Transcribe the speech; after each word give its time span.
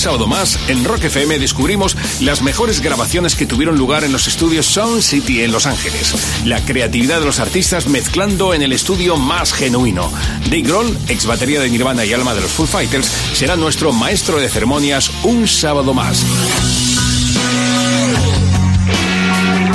sábado 0.00 0.26
más, 0.26 0.58
en 0.68 0.82
Rock 0.82 1.04
FM 1.04 1.38
descubrimos 1.38 1.94
las 2.20 2.40
mejores 2.40 2.80
grabaciones 2.80 3.36
que 3.36 3.44
tuvieron 3.44 3.76
lugar 3.76 4.02
en 4.02 4.12
los 4.12 4.28
estudios 4.28 4.64
Sound 4.64 5.02
City 5.02 5.42
en 5.42 5.52
Los 5.52 5.66
Ángeles. 5.66 6.14
La 6.46 6.64
creatividad 6.64 7.20
de 7.20 7.26
los 7.26 7.38
artistas 7.38 7.86
mezclando 7.86 8.54
en 8.54 8.62
el 8.62 8.72
estudio 8.72 9.18
más 9.18 9.52
genuino. 9.52 10.10
Dave 10.44 10.62
Grohl, 10.62 10.98
ex 11.08 11.26
batería 11.26 11.60
de 11.60 11.68
Nirvana 11.68 12.06
y 12.06 12.14
alma 12.14 12.34
de 12.34 12.40
los 12.40 12.50
Foo 12.50 12.66
Fighters, 12.66 13.10
será 13.34 13.56
nuestro 13.56 13.92
maestro 13.92 14.40
de 14.40 14.48
ceremonias 14.48 15.10
un 15.22 15.46
sábado 15.46 15.92
más. 15.92 16.24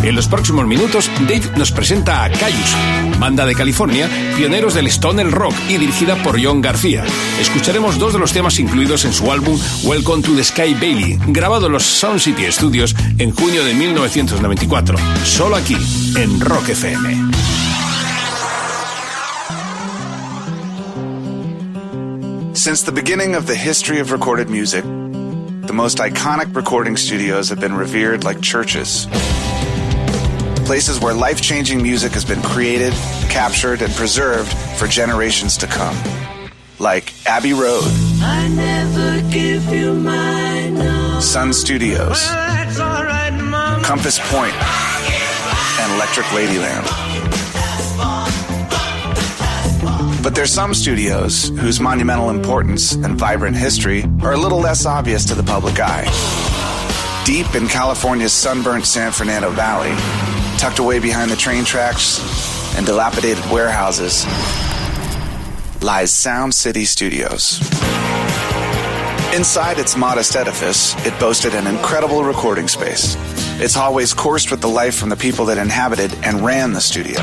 En 0.05 0.13
los 0.13 0.27
próximos 0.27 0.67
minutos, 0.67 1.09
Dave 1.21 1.57
nos 1.57 1.71
presenta 1.71 2.23
a 2.23 2.29
Cayus, 2.29 2.75
banda 3.19 3.43
de 3.43 3.55
California, 3.55 4.07
pioneros 4.37 4.75
del 4.75 4.85
stoner 4.85 5.31
rock 5.31 5.55
y 5.67 5.77
dirigida 5.77 6.15
por 6.21 6.39
John 6.39 6.61
García. 6.61 7.03
Escucharemos 7.41 7.97
dos 7.97 8.13
de 8.13 8.19
los 8.19 8.31
temas 8.31 8.59
incluidos 8.59 9.03
en 9.05 9.13
su 9.13 9.31
álbum 9.31 9.59
Welcome 9.83 10.21
to 10.21 10.35
the 10.35 10.43
Sky 10.43 10.75
Bailey, 10.75 11.17
grabado 11.29 11.65
en 11.65 11.71
los 11.71 11.81
Sound 11.83 12.19
City 12.19 12.43
Studios 12.51 12.95
en 13.17 13.31
junio 13.31 13.65
de 13.65 13.73
1994, 13.73 14.95
solo 15.23 15.55
aquí, 15.55 15.75
en 16.15 16.39
Rock 16.39 16.69
FM. 16.69 17.31
Since 22.53 22.85
the 22.85 22.91
beginning 22.91 23.35
of 23.35 23.47
the 23.47 23.55
history 23.55 23.99
of 23.99 24.11
recorded 24.11 24.51
music, 24.51 24.83
the 25.65 25.73
most 25.73 25.97
iconic 25.97 26.55
recording 26.55 26.95
studios 26.95 27.49
have 27.49 27.59
been 27.59 27.75
revered 27.75 28.23
like 28.23 28.39
churches 28.41 29.07
places 30.65 30.99
where 30.99 31.13
life 31.13 31.41
changing 31.41 31.81
music 31.81 32.11
has 32.13 32.25
been 32.25 32.41
created, 32.41 32.91
captured, 33.29 33.81
and 33.81 33.93
preserved 33.93 34.51
for 34.77 34.87
generations 34.87 35.57
to 35.57 35.67
come. 35.67 35.95
Like 36.79 37.13
Abbey 37.27 37.53
Road, 37.53 37.83
Sun 41.21 41.53
Studios, 41.53 42.27
Compass 43.83 44.19
Point, 44.31 44.53
and 45.79 45.93
Electric 45.93 46.25
Ladyland. 46.27 47.05
But 50.23 50.33
there's 50.33 50.51
some 50.51 50.73
studios 50.73 51.49
whose 51.49 51.79
monumental 51.79 52.31
importance 52.31 52.93
and 52.93 53.15
vibrant 53.15 53.55
history 53.55 54.03
are 54.23 54.33
a 54.33 54.37
little 54.37 54.59
less 54.59 54.87
obvious 54.87 55.23
to 55.25 55.35
the 55.35 55.43
public 55.43 55.75
eye. 55.79 56.05
Deep 57.25 57.53
in 57.55 57.67
California's 57.67 58.33
sunburnt 58.33 58.85
San 58.85 59.11
Fernando 59.11 59.51
Valley, 59.51 59.91
tucked 60.65 60.79
away 60.79 60.97
behind 60.97 61.29
the 61.29 61.35
train 61.35 61.63
tracks 61.63 62.19
and 62.75 62.87
dilapidated 62.87 63.45
warehouses, 63.51 64.25
lies 65.83 66.11
Sound 66.11 66.55
City 66.55 66.85
Studios. 66.85 67.59
Inside 69.35 69.77
its 69.77 69.95
modest 69.95 70.35
edifice, 70.35 70.95
it 71.05 71.13
boasted 71.19 71.53
an 71.53 71.67
incredible 71.67 72.23
recording 72.23 72.67
space. 72.67 73.15
Its 73.61 73.75
hallways 73.75 74.11
coursed 74.11 74.49
with 74.49 74.59
the 74.59 74.67
life 74.67 74.95
from 74.95 75.09
the 75.09 75.15
people 75.15 75.45
that 75.45 75.59
inhabited 75.59 76.11
and 76.23 76.43
ran 76.43 76.73
the 76.73 76.81
studio. 76.81 77.19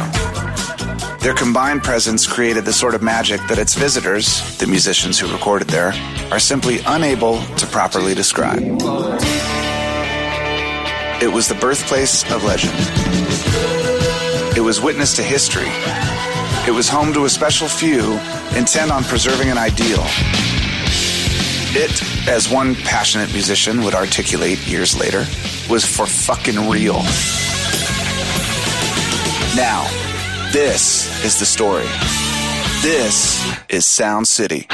Their 1.19 1.35
combined 1.35 1.83
presence 1.83 2.29
created 2.29 2.65
the 2.65 2.73
sort 2.73 2.95
of 2.95 3.03
magic 3.03 3.41
that 3.49 3.59
its 3.59 3.75
visitors, 3.75 4.57
the 4.59 4.69
musicians 4.69 5.19
who 5.19 5.27
recorded 5.33 5.67
there, 5.67 5.93
are 6.31 6.39
simply 6.39 6.79
unable 6.87 7.43
to 7.57 7.67
properly 7.67 8.15
describe. 8.15 8.63
It 11.23 11.33
was 11.33 11.47
the 11.47 11.55
birthplace 11.55 12.25
of 12.33 12.43
legend. 12.43 12.75
It 14.57 14.61
was 14.61 14.81
witness 14.81 15.15
to 15.15 15.23
history. 15.23 15.71
It 16.67 16.75
was 16.75 16.89
home 16.89 17.13
to 17.13 17.27
a 17.27 17.31
special 17.31 17.69
few 17.69 18.15
intent 18.59 18.91
on 18.91 19.05
preserving 19.05 19.49
an 19.49 19.57
ideal. 19.57 20.03
It, 21.75 22.03
as 22.29 22.51
one 22.51 22.75
passionate 22.75 23.33
musician 23.33 23.85
would 23.85 23.95
articulate 23.95 24.67
years 24.67 24.99
later, 24.99 25.25
was 25.71 25.85
for 25.85 26.07
fucking 26.07 26.69
real. 26.69 27.05
Now, 29.55 29.87
this 30.53 31.07
is 31.25 31.39
the 31.39 31.47
story. 31.47 31.87
This 32.83 33.49
is 33.69 33.87
Sound 33.87 34.27
City. 34.27 34.67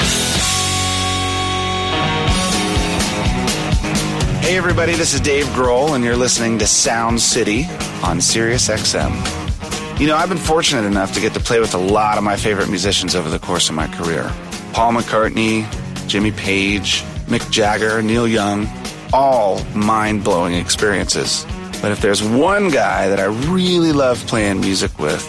Hey, 4.48 4.56
everybody, 4.56 4.94
this 4.94 5.12
is 5.12 5.20
Dave 5.20 5.44
Grohl, 5.48 5.94
and 5.94 6.03
you're 6.03 6.16
listening 6.16 6.59
to 6.60 6.66
Sound 6.66 7.20
City 7.20 7.66
on 8.03 8.19
Sirius 8.19 8.69
XM. 8.69 10.00
You 10.00 10.06
know, 10.06 10.16
I've 10.16 10.31
been 10.31 10.38
fortunate 10.38 10.86
enough 10.86 11.12
to 11.12 11.20
get 11.20 11.34
to 11.34 11.41
play 11.41 11.60
with 11.60 11.75
a 11.75 11.78
lot 11.78 12.16
of 12.16 12.25
my 12.25 12.34
favorite 12.34 12.70
musicians 12.70 13.14
over 13.14 13.28
the 13.28 13.38
course 13.38 13.69
of 13.69 13.75
my 13.75 13.87
career 13.88 14.32
Paul 14.72 14.94
McCartney, 14.94 15.66
Jimmy 16.08 16.32
Page, 16.32 17.03
Mick 17.26 17.50
Jagger, 17.50 18.00
Neil 18.00 18.26
Young, 18.26 18.66
all 19.12 19.62
mind 19.75 20.25
blowing 20.25 20.54
experiences. 20.54 21.44
But 21.82 21.92
if 21.92 22.00
there's 22.00 22.22
one 22.22 22.70
guy 22.70 23.06
that 23.10 23.20
I 23.20 23.26
really 23.53 23.92
love 23.92 24.16
playing 24.26 24.62
music 24.62 24.98
with, 24.98 25.22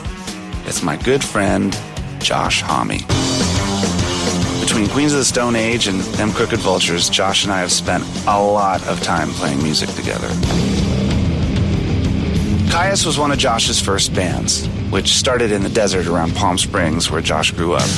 it's 0.65 0.81
my 0.81 0.95
good 0.95 1.25
friend, 1.25 1.77
Josh 2.21 2.61
Homme. 2.61 2.99
Between 4.69 4.87
Queens 4.87 5.13
of 5.13 5.17
the 5.17 5.25
Stone 5.25 5.55
Age 5.55 5.87
and 5.87 5.99
Them 5.99 6.31
Crooked 6.31 6.59
Vultures, 6.59 7.09
Josh 7.09 7.43
and 7.43 7.51
I 7.51 7.59
have 7.59 7.71
spent 7.71 8.03
a 8.27 8.39
lot 8.39 8.87
of 8.87 9.01
time 9.01 9.29
playing 9.29 9.63
music 9.63 9.89
together. 9.89 10.27
Kyuss 12.67 13.03
was 13.03 13.17
one 13.17 13.31
of 13.31 13.39
Josh's 13.39 13.81
first 13.81 14.13
bands, 14.13 14.67
which 14.91 15.15
started 15.17 15.51
in 15.51 15.63
the 15.63 15.69
desert 15.69 16.05
around 16.05 16.35
Palm 16.35 16.59
Springs, 16.59 17.09
where 17.09 17.19
Josh 17.19 17.49
grew 17.49 17.73
up. 17.73 17.89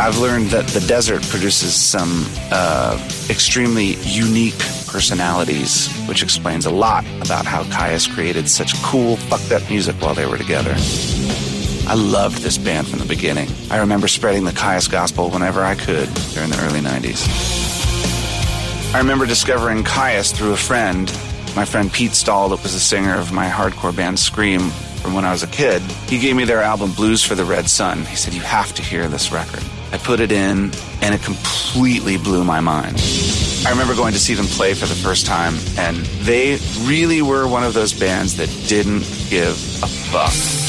I've 0.00 0.16
learned 0.16 0.46
that 0.46 0.66
the 0.68 0.80
desert 0.80 1.20
produces 1.24 1.74
some 1.74 2.24
uh, 2.50 2.96
extremely 3.28 3.96
unique 3.96 4.58
personalities, 4.86 5.94
which 6.08 6.22
explains 6.22 6.64
a 6.64 6.70
lot 6.70 7.04
about 7.20 7.44
how 7.44 7.64
Kyuss 7.64 8.10
created 8.10 8.48
such 8.48 8.74
cool, 8.82 9.16
fucked 9.16 9.52
up 9.52 9.68
music 9.68 9.96
while 9.96 10.14
they 10.14 10.24
were 10.24 10.38
together. 10.38 10.74
I 11.92 11.94
loved 11.94 12.38
this 12.38 12.56
band 12.56 12.88
from 12.88 13.00
the 13.00 13.04
beginning. 13.04 13.50
I 13.70 13.80
remember 13.80 14.08
spreading 14.08 14.44
the 14.44 14.50
Kyuss 14.50 14.90
gospel 14.90 15.28
whenever 15.28 15.62
I 15.62 15.74
could 15.74 16.08
during 16.32 16.48
the 16.48 16.58
early 16.62 16.80
90s. 16.80 18.94
I 18.94 18.98
remember 18.98 19.26
discovering 19.26 19.84
Kyuss 19.84 20.34
through 20.34 20.54
a 20.54 20.56
friend, 20.56 21.06
my 21.54 21.66
friend 21.66 21.92
Pete 21.92 22.12
Stahl, 22.12 22.48
that 22.48 22.62
was 22.62 22.72
the 22.72 22.80
singer 22.80 23.18
of 23.18 23.30
my 23.30 23.46
hardcore 23.46 23.94
band 23.94 24.18
Scream 24.18 24.70
from 25.02 25.12
when 25.12 25.26
I 25.26 25.32
was 25.32 25.42
a 25.42 25.46
kid. 25.48 25.82
He 26.08 26.18
gave 26.18 26.34
me 26.34 26.46
their 26.46 26.62
album 26.62 26.92
Blues 26.92 27.22
for 27.22 27.34
the 27.34 27.44
Red 27.44 27.68
Sun. 27.68 28.06
He 28.06 28.16
said, 28.16 28.32
You 28.32 28.40
have 28.40 28.72
to 28.76 28.82
hear 28.82 29.06
this 29.06 29.30
record. 29.30 29.62
I 29.92 29.98
put 29.98 30.20
it 30.20 30.32
in, 30.32 30.72
and 31.02 31.14
it 31.14 31.22
completely 31.22 32.16
blew 32.16 32.42
my 32.42 32.60
mind. 32.60 32.96
I 33.66 33.70
remember 33.70 33.94
going 33.94 34.14
to 34.14 34.18
see 34.18 34.32
them 34.32 34.46
play 34.46 34.72
for 34.72 34.86
the 34.86 34.94
first 34.94 35.26
time, 35.26 35.56
and 35.76 35.98
they 36.24 36.58
really 36.84 37.20
were 37.20 37.46
one 37.46 37.64
of 37.64 37.74
those 37.74 37.92
bands 37.92 38.38
that 38.38 38.48
didn't 38.66 39.00
give 39.28 39.56
a 39.82 39.86
fuck. 39.86 40.61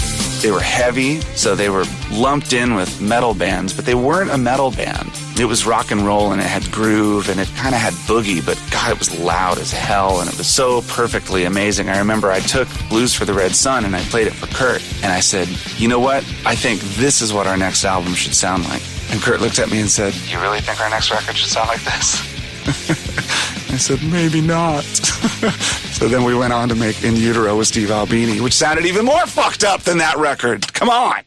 They 0.43 0.51
were 0.51 0.59
heavy, 0.59 1.21
so 1.37 1.55
they 1.55 1.69
were 1.69 1.85
lumped 2.11 2.51
in 2.51 2.75
with 2.75 2.99
metal 2.99 3.33
bands, 3.33 3.73
but 3.73 3.85
they 3.85 3.95
weren't 3.95 4.29
a 4.29 4.37
metal 4.37 4.71
band. 4.71 5.09
It 5.39 5.45
was 5.45 5.65
rock 5.65 5.91
and 5.91 6.01
roll 6.01 6.33
and 6.33 6.41
it 6.41 6.45
had 6.45 6.69
groove 6.69 7.29
and 7.29 7.39
it 7.39 7.47
kind 7.55 7.73
of 7.73 7.79
had 7.79 7.93
boogie, 7.93 8.45
but 8.45 8.61
God, 8.69 8.91
it 8.91 8.99
was 8.99 9.17
loud 9.17 9.57
as 9.57 9.71
hell 9.71 10.19
and 10.19 10.29
it 10.29 10.37
was 10.37 10.47
so 10.47 10.81
perfectly 10.81 11.45
amazing. 11.45 11.87
I 11.87 11.97
remember 11.97 12.29
I 12.29 12.41
took 12.41 12.67
Blues 12.89 13.13
for 13.13 13.23
the 13.23 13.33
Red 13.33 13.55
Sun 13.55 13.85
and 13.85 13.95
I 13.95 14.01
played 14.01 14.27
it 14.27 14.33
for 14.33 14.47
Kurt 14.47 14.83
and 15.01 15.13
I 15.13 15.21
said, 15.21 15.47
you 15.77 15.87
know 15.87 16.01
what? 16.01 16.25
I 16.45 16.55
think 16.55 16.81
this 16.97 17.21
is 17.21 17.31
what 17.31 17.47
our 17.47 17.55
next 17.55 17.85
album 17.85 18.13
should 18.13 18.35
sound 18.35 18.65
like. 18.65 18.81
And 19.11 19.21
Kurt 19.21 19.39
looked 19.39 19.59
at 19.59 19.71
me 19.71 19.79
and 19.79 19.89
said, 19.89 20.13
You 20.29 20.41
really 20.41 20.59
think 20.59 20.81
our 20.81 20.89
next 20.89 21.09
record 21.09 21.37
should 21.37 21.49
sound 21.49 21.69
like 21.69 21.83
this? 21.85 22.32
I 22.65 23.77
said, 23.77 24.03
maybe 24.03 24.39
not. 24.39 24.83
so 24.83 26.07
then 26.07 26.23
we 26.23 26.35
went 26.35 26.53
on 26.53 26.69
to 26.69 26.75
make 26.75 27.03
In 27.03 27.15
Utero 27.15 27.57
with 27.57 27.67
Steve 27.67 27.91
Albini, 27.91 28.39
which 28.39 28.53
sounded 28.53 28.85
even 28.85 29.05
more 29.05 29.25
fucked 29.25 29.63
up 29.63 29.81
than 29.81 29.97
that 29.97 30.17
record. 30.17 30.71
Come 30.73 30.89
on. 30.89 31.23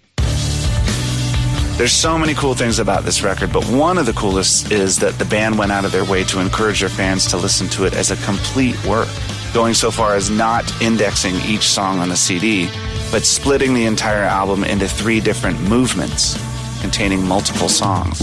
There's 1.76 1.92
so 1.92 2.16
many 2.16 2.32
cool 2.34 2.54
things 2.54 2.78
about 2.78 3.04
this 3.04 3.22
record, 3.22 3.52
but 3.52 3.64
one 3.66 3.98
of 3.98 4.06
the 4.06 4.14
coolest 4.14 4.72
is 4.72 4.98
that 5.00 5.18
the 5.18 5.26
band 5.26 5.58
went 5.58 5.72
out 5.72 5.84
of 5.84 5.92
their 5.92 6.04
way 6.04 6.24
to 6.24 6.40
encourage 6.40 6.80
their 6.80 6.88
fans 6.88 7.26
to 7.26 7.36
listen 7.36 7.68
to 7.70 7.84
it 7.84 7.94
as 7.94 8.10
a 8.10 8.16
complete 8.24 8.82
work, 8.86 9.08
going 9.52 9.74
so 9.74 9.90
far 9.90 10.14
as 10.14 10.30
not 10.30 10.64
indexing 10.80 11.34
each 11.44 11.64
song 11.68 11.98
on 11.98 12.08
the 12.08 12.16
CD, 12.16 12.70
but 13.10 13.24
splitting 13.24 13.74
the 13.74 13.84
entire 13.84 14.22
album 14.22 14.64
into 14.64 14.88
three 14.88 15.20
different 15.20 15.60
movements 15.62 16.36
containing 16.80 17.26
multiple 17.26 17.68
songs. 17.68 18.20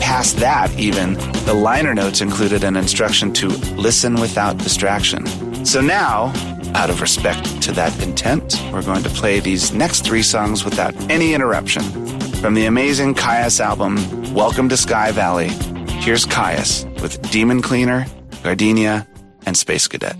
Past 0.00 0.36
that, 0.38 0.72
even, 0.78 1.14
the 1.44 1.54
liner 1.54 1.94
notes 1.94 2.20
included 2.20 2.64
an 2.64 2.76
instruction 2.76 3.32
to 3.34 3.48
listen 3.76 4.14
without 4.20 4.58
distraction. 4.58 5.26
So 5.64 5.80
now, 5.80 6.32
out 6.74 6.90
of 6.90 7.00
respect 7.00 7.62
to 7.62 7.72
that 7.72 7.98
intent, 8.02 8.60
we're 8.72 8.82
going 8.82 9.02
to 9.02 9.10
play 9.10 9.40
these 9.40 9.72
next 9.72 10.04
three 10.04 10.22
songs 10.22 10.64
without 10.64 10.94
any 11.10 11.34
interruption. 11.34 11.82
From 12.40 12.54
the 12.54 12.66
amazing 12.66 13.14
Kyuss 13.14 13.60
album, 13.60 13.96
Welcome 14.34 14.68
to 14.70 14.76
Sky 14.76 15.12
Valley, 15.12 15.48
here's 16.00 16.26
Kyuss 16.26 16.84
with 17.02 17.20
Demon 17.30 17.62
Cleaner, 17.62 18.06
Gardenia, 18.42 19.06
and 19.46 19.56
Space 19.56 19.86
Cadet. 19.86 20.16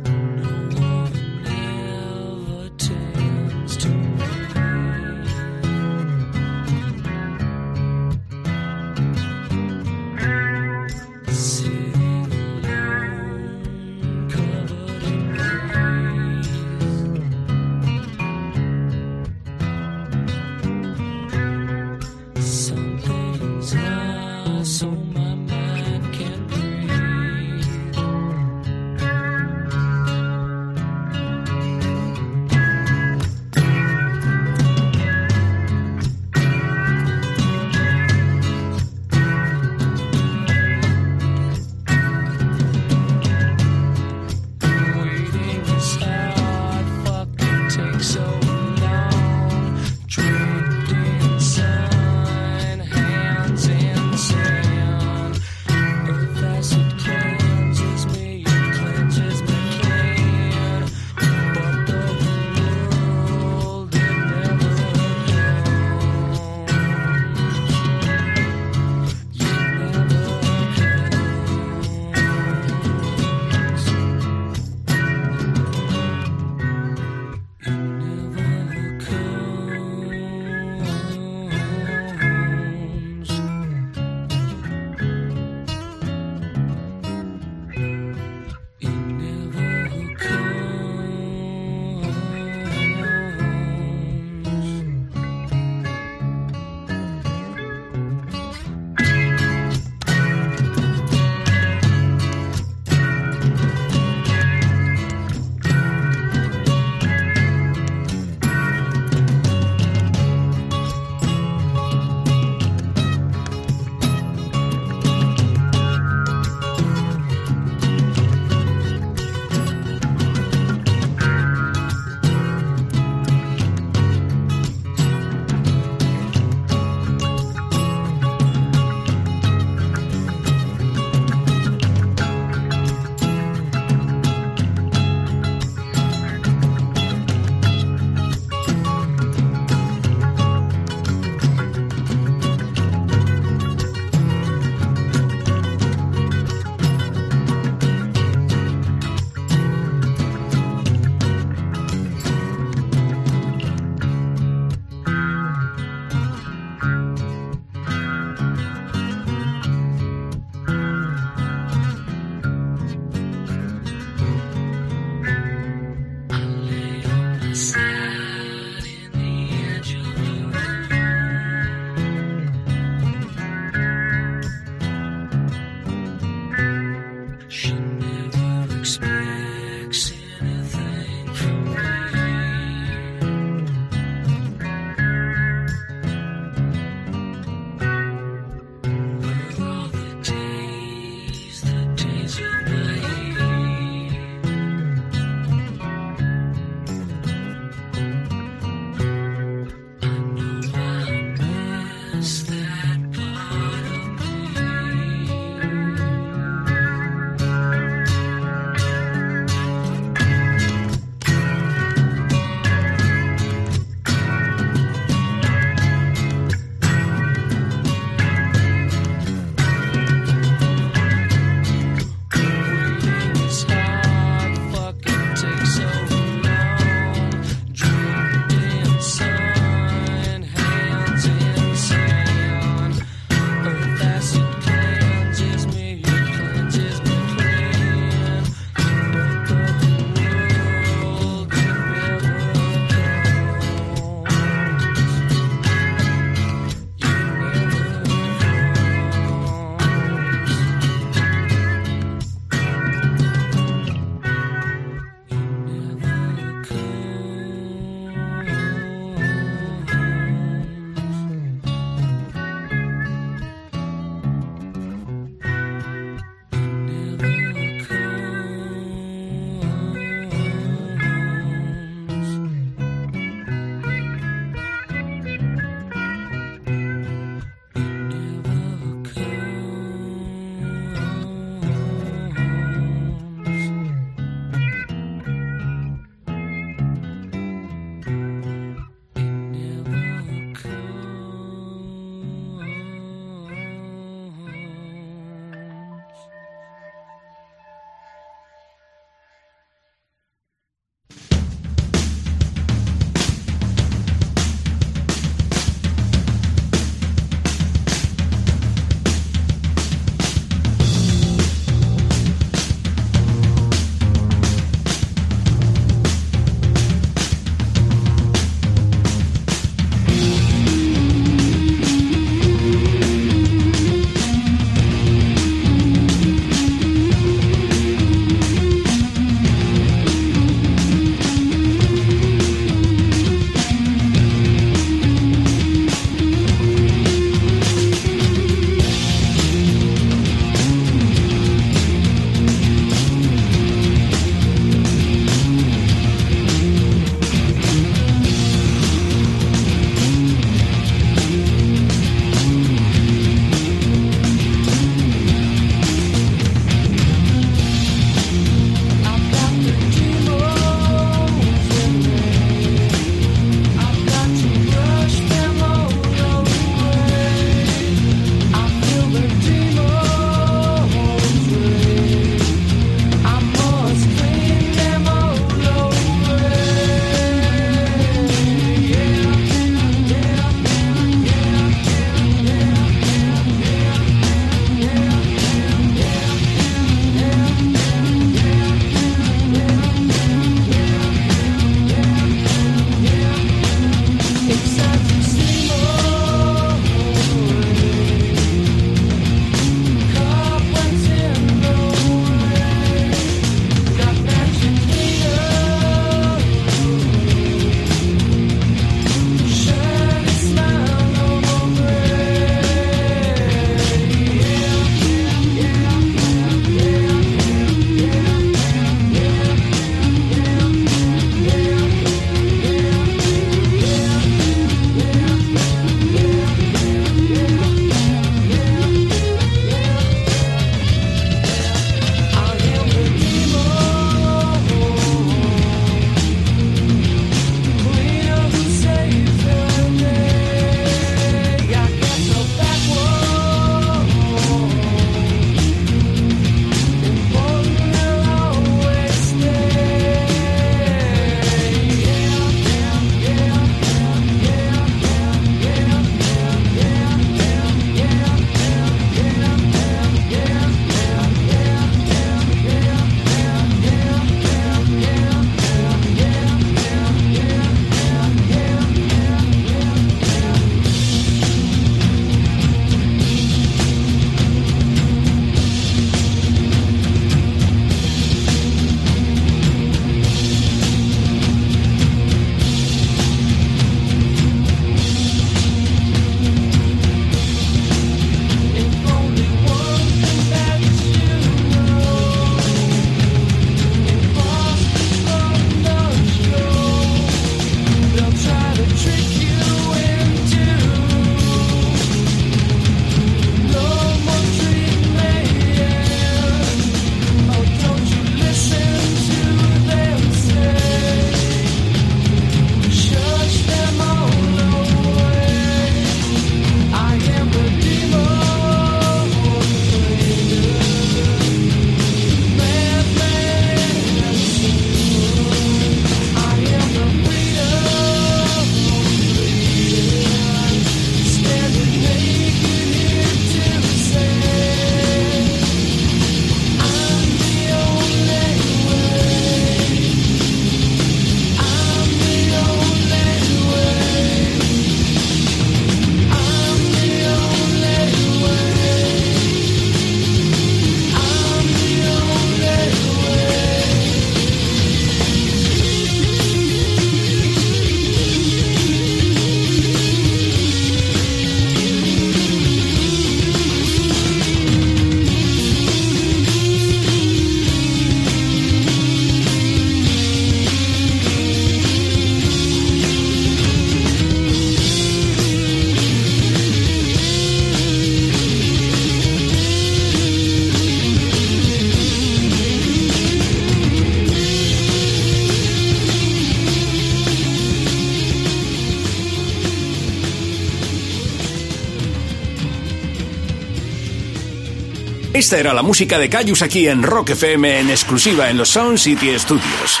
Era 595.58 595.72
la 595.72 595.82
música 595.82 596.18
de 596.18 596.28
Cayus 596.28 596.62
aquí 596.62 596.88
en 596.88 597.02
Rock 597.02 597.30
FM 597.30 597.80
en 597.80 597.90
exclusiva 597.90 598.50
en 598.50 598.56
los 598.56 598.70
Sound 598.70 598.98
City 598.98 599.38
Studios. 599.38 600.00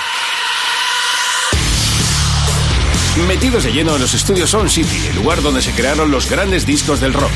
Metidos 3.28 3.62
de 3.62 3.72
lleno 3.72 3.94
en 3.94 4.02
los 4.02 4.12
estudios 4.14 4.50
Sound 4.50 4.70
City, 4.70 5.06
el 5.08 5.16
lugar 5.16 5.40
donde 5.40 5.62
se 5.62 5.70
crearon 5.72 6.10
los 6.10 6.28
grandes 6.28 6.66
discos 6.66 7.00
del 7.00 7.12
rock. 7.12 7.30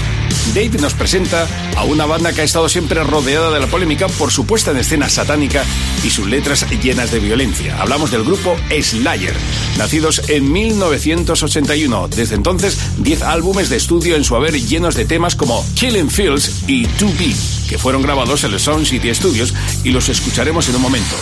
Dave 0.54 0.78
nos 0.80 0.94
presenta 0.94 1.46
a 1.76 1.84
una 1.84 2.06
banda 2.06 2.32
que 2.32 2.40
ha 2.40 2.44
estado 2.44 2.68
siempre 2.68 3.02
rodeada 3.04 3.50
de 3.50 3.60
la 3.60 3.66
polémica 3.68 4.08
por 4.08 4.32
su 4.32 4.44
puesta 4.44 4.72
en 4.72 4.78
escena 4.78 5.08
satánica 5.08 5.64
y 6.02 6.10
sus 6.10 6.26
letras 6.26 6.66
llenas 6.82 7.12
de 7.12 7.20
violencia. 7.20 7.80
Hablamos 7.80 8.10
del 8.10 8.24
grupo 8.24 8.56
Slayer, 8.80 9.34
nacidos 9.76 10.28
en 10.28 10.50
1981. 10.50 12.08
Desde 12.08 12.34
entonces, 12.34 12.78
10 12.98 13.22
álbumes 13.22 13.68
de 13.68 13.76
estudio 13.76 14.16
en 14.16 14.24
su 14.24 14.34
haber 14.34 14.54
llenos 14.54 14.96
de 14.96 15.04
temas 15.04 15.36
como 15.36 15.64
Killing 15.74 16.10
Fields 16.10 16.64
y 16.66 16.86
To 16.86 17.06
Be, 17.18 17.34
que 17.68 17.78
fueron 17.78 18.02
grabados 18.02 18.44
en 18.44 18.52
los 18.52 18.62
Sound 18.62 18.86
City 18.86 19.14
Studios 19.14 19.54
y 19.84 19.90
los 19.90 20.08
escucharemos 20.08 20.68
en 20.68 20.76
un 20.76 20.82
momento. 20.82 21.16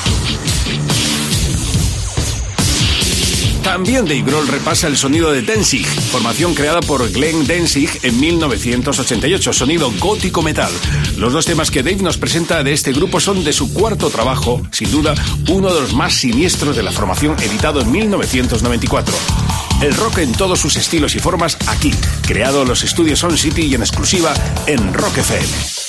También 3.67 4.05
Dave 4.05 4.23
Grohl 4.23 4.47
repasa 4.47 4.87
el 4.87 4.97
sonido 4.97 5.33
de 5.33 5.43
Danzig, 5.43 5.85
formación 5.85 6.55
creada 6.55 6.81
por 6.81 7.11
Glenn 7.11 7.49
Danzig 7.49 7.91
en 8.05 8.19
1988, 8.21 9.53
sonido 9.53 9.93
gótico 9.99 10.41
metal. 10.41 10.71
Los 11.17 11.33
dos 11.33 11.47
temas 11.47 11.73
que 11.73 11.83
Dave 11.83 12.01
nos 12.01 12.17
presenta 12.17 12.63
de 12.63 12.73
este 12.73 12.93
grupo 12.93 13.19
son 13.19 13.43
de 13.43 13.53
su 13.53 13.75
cuarto 13.75 14.09
trabajo, 14.09 14.63
sin 14.71 14.93
duda 14.93 15.15
uno 15.49 15.75
de 15.75 15.81
los 15.81 15.95
más 15.95 16.15
siniestros 16.15 16.77
de 16.77 16.85
la 16.85 16.93
formación 16.93 17.35
editado 17.43 17.81
en 17.81 17.91
1994. 17.91 19.15
El 19.83 19.95
rock 19.97 20.19
en 20.19 20.33
todos 20.33 20.61
sus 20.61 20.77
estilos 20.77 21.17
y 21.17 21.19
formas 21.19 21.59
aquí, 21.67 21.93
creado 22.23 22.63
en 22.63 22.69
los 22.69 22.85
estudios 22.85 23.25
On 23.25 23.37
City 23.37 23.63
y 23.63 23.75
en 23.75 23.83
exclusiva 23.83 24.33
en 24.69 24.95
Rock 24.95 25.19
FM. 25.19 25.86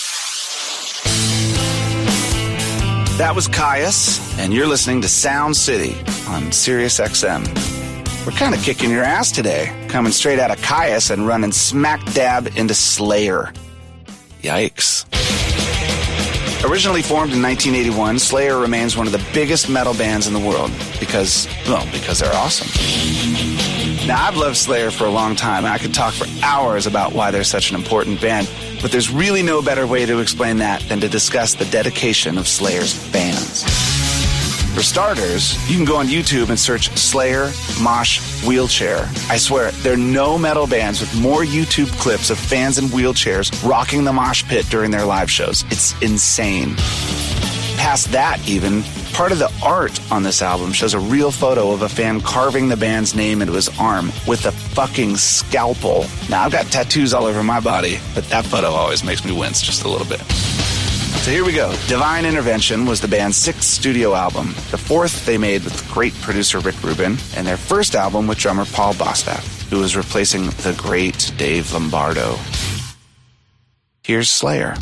That 3.17 3.33
was 3.33 3.47
Kyuss, 3.47 4.37
and 4.37 4.53
you're 4.53 4.67
listening 4.67 5.01
to 5.01 5.09
Sound 5.09 5.57
City 5.57 5.97
on 6.27 6.51
Sirius 6.51 6.99
XM. 6.99 7.47
We're 8.23 8.31
kind 8.33 8.53
of 8.53 8.61
kicking 8.61 8.91
your 8.91 9.03
ass 9.03 9.31
today, 9.31 9.73
coming 9.87 10.11
straight 10.11 10.37
out 10.37 10.51
of 10.51 10.59
Kyuss 10.59 11.09
and 11.09 11.25
running 11.25 11.51
smack 11.51 11.99
dab 12.13 12.45
into 12.55 12.75
Slayer. 12.75 13.51
Yikes. 14.43 15.05
Originally 16.63 17.01
formed 17.01 17.33
in 17.33 17.41
1981, 17.41 18.19
Slayer 18.19 18.59
remains 18.59 18.95
one 18.95 19.07
of 19.07 19.13
the 19.13 19.25
biggest 19.33 19.67
metal 19.67 19.95
bands 19.95 20.27
in 20.27 20.33
the 20.33 20.39
world 20.39 20.69
because, 20.99 21.47
well, 21.67 21.87
because 21.91 22.19
they're 22.19 22.35
awesome. 22.35 22.67
Now, 24.07 24.25
I've 24.25 24.37
loved 24.37 24.55
Slayer 24.55 24.89
for 24.89 25.03
a 25.03 25.09
long 25.09 25.35
time, 25.35 25.65
and 25.65 25.73
I 25.73 25.77
could 25.77 25.93
talk 25.93 26.13
for 26.13 26.25
hours 26.41 26.87
about 26.87 27.11
why 27.11 27.29
they're 27.29 27.43
such 27.43 27.71
an 27.71 27.75
important 27.75 28.21
band, 28.21 28.49
but 28.81 28.89
there's 28.89 29.11
really 29.11 29.43
no 29.43 29.61
better 29.61 29.85
way 29.85 30.05
to 30.05 30.19
explain 30.19 30.59
that 30.59 30.81
than 30.83 31.01
to 31.01 31.09
discuss 31.09 31.55
the 31.55 31.65
dedication 31.65 32.37
of 32.37 32.47
Slayer's 32.47 32.93
fans. 32.93 33.63
For 34.73 34.81
starters, 34.81 35.57
you 35.69 35.75
can 35.75 35.83
go 35.83 35.97
on 35.97 36.05
YouTube 36.05 36.47
and 36.47 36.57
search 36.57 36.89
Slayer 36.97 37.51
Mosh 37.81 38.45
Wheelchair. 38.45 39.09
I 39.29 39.35
swear, 39.35 39.71
there 39.71 39.95
are 39.95 39.97
no 39.97 40.37
metal 40.37 40.67
bands 40.67 41.01
with 41.01 41.13
more 41.19 41.43
YouTube 41.43 41.91
clips 41.99 42.29
of 42.29 42.39
fans 42.39 42.77
in 42.77 42.85
wheelchairs 42.85 43.67
rocking 43.67 44.05
the 44.05 44.13
mosh 44.13 44.45
pit 44.45 44.65
during 44.69 44.89
their 44.89 45.03
live 45.03 45.29
shows. 45.29 45.65
It's 45.69 46.01
insane. 46.01 46.77
Past 47.87 48.11
that, 48.11 48.45
even, 48.49 48.83
part 49.13 49.31
of 49.31 49.39
the 49.39 49.49
art 49.63 49.97
on 50.11 50.21
this 50.21 50.41
album 50.41 50.73
shows 50.73 50.93
a 50.93 50.99
real 50.99 51.31
photo 51.31 51.71
of 51.71 51.83
a 51.83 51.87
fan 51.87 52.19
carving 52.19 52.67
the 52.67 52.75
band's 52.75 53.15
name 53.15 53.41
into 53.41 53.53
his 53.53 53.69
arm 53.79 54.07
with 54.27 54.45
a 54.45 54.51
fucking 54.51 55.15
scalpel. 55.15 56.05
Now, 56.29 56.43
I've 56.43 56.51
got 56.51 56.65
tattoos 56.65 57.13
all 57.13 57.23
over 57.23 57.41
my 57.43 57.61
body, 57.61 57.97
but 58.13 58.25
that 58.25 58.45
photo 58.45 58.71
always 58.71 59.05
makes 59.05 59.23
me 59.23 59.31
wince 59.31 59.61
just 59.61 59.85
a 59.85 59.87
little 59.87 60.05
bit. 60.05 60.19
So 60.19 61.31
here 61.31 61.45
we 61.45 61.53
go. 61.53 61.73
Divine 61.87 62.25
Intervention 62.25 62.85
was 62.85 62.99
the 62.99 63.07
band's 63.07 63.37
sixth 63.37 63.63
studio 63.63 64.13
album, 64.15 64.47
the 64.69 64.77
fourth 64.77 65.25
they 65.25 65.37
made 65.37 65.63
with 65.63 65.89
great 65.89 66.13
producer 66.15 66.59
Rick 66.59 66.83
Rubin, 66.83 67.15
and 67.37 67.47
their 67.47 67.55
first 67.55 67.95
album 67.95 68.27
with 68.27 68.37
drummer 68.37 68.65
Paul 68.65 68.95
Bostaph, 68.95 69.69
who 69.69 69.79
was 69.79 69.95
replacing 69.95 70.47
the 70.47 70.75
great 70.77 71.31
Dave 71.37 71.71
Lombardo. 71.71 72.37
Here's 74.03 74.29
Slayer. 74.29 74.75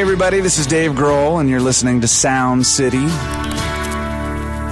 Hey, 0.00 0.04
everybody, 0.04 0.40
this 0.40 0.58
is 0.58 0.66
Dave 0.66 0.92
Grohl, 0.92 1.40
and 1.40 1.50
you're 1.50 1.60
listening 1.60 2.00
to 2.00 2.08
Sound 2.08 2.66
City 2.66 3.04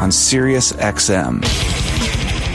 on 0.00 0.10
Sirius 0.10 0.72
XM. 0.72 1.44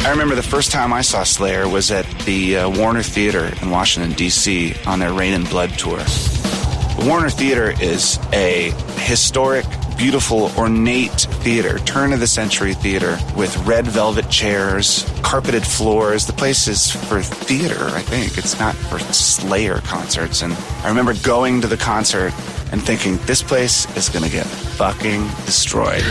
I 0.03 0.09
remember 0.09 0.33
the 0.33 0.41
first 0.41 0.71
time 0.71 0.91
I 0.91 1.01
saw 1.01 1.21
Slayer 1.21 1.69
was 1.69 1.91
at 1.91 2.09
the 2.25 2.57
uh, 2.57 2.69
Warner 2.71 3.03
Theater 3.03 3.51
in 3.61 3.69
Washington, 3.69 4.13
D.C. 4.13 4.73
on 4.87 4.97
their 4.97 5.13
Reign 5.13 5.35
in 5.35 5.43
Blood 5.43 5.77
tour. 5.77 5.97
The 5.97 7.05
Warner 7.07 7.29
Theater 7.29 7.75
is 7.79 8.17
a 8.33 8.71
historic, 8.95 9.67
beautiful, 9.95 10.51
ornate 10.57 11.11
theater, 11.11 11.77
turn 11.77 12.11
of 12.11 12.21
the 12.21 12.27
century 12.27 12.73
theater 12.73 13.19
with 13.37 13.55
red 13.67 13.85
velvet 13.85 14.31
chairs, 14.31 15.07
carpeted 15.21 15.63
floors. 15.63 16.25
The 16.25 16.33
place 16.33 16.67
is 16.67 16.89
for 16.89 17.21
theater, 17.21 17.85
I 17.89 18.01
think. 18.01 18.35
It's 18.39 18.57
not 18.59 18.73
for 18.73 18.97
Slayer 18.97 19.77
concerts. 19.81 20.41
And 20.41 20.53
I 20.83 20.89
remember 20.89 21.13
going 21.21 21.61
to 21.61 21.67
the 21.67 21.77
concert 21.77 22.33
and 22.73 22.81
thinking, 22.83 23.17
this 23.27 23.43
place 23.43 23.85
is 23.95 24.09
going 24.09 24.25
to 24.25 24.31
get 24.31 24.47
fucking 24.47 25.27
destroyed. 25.45 26.01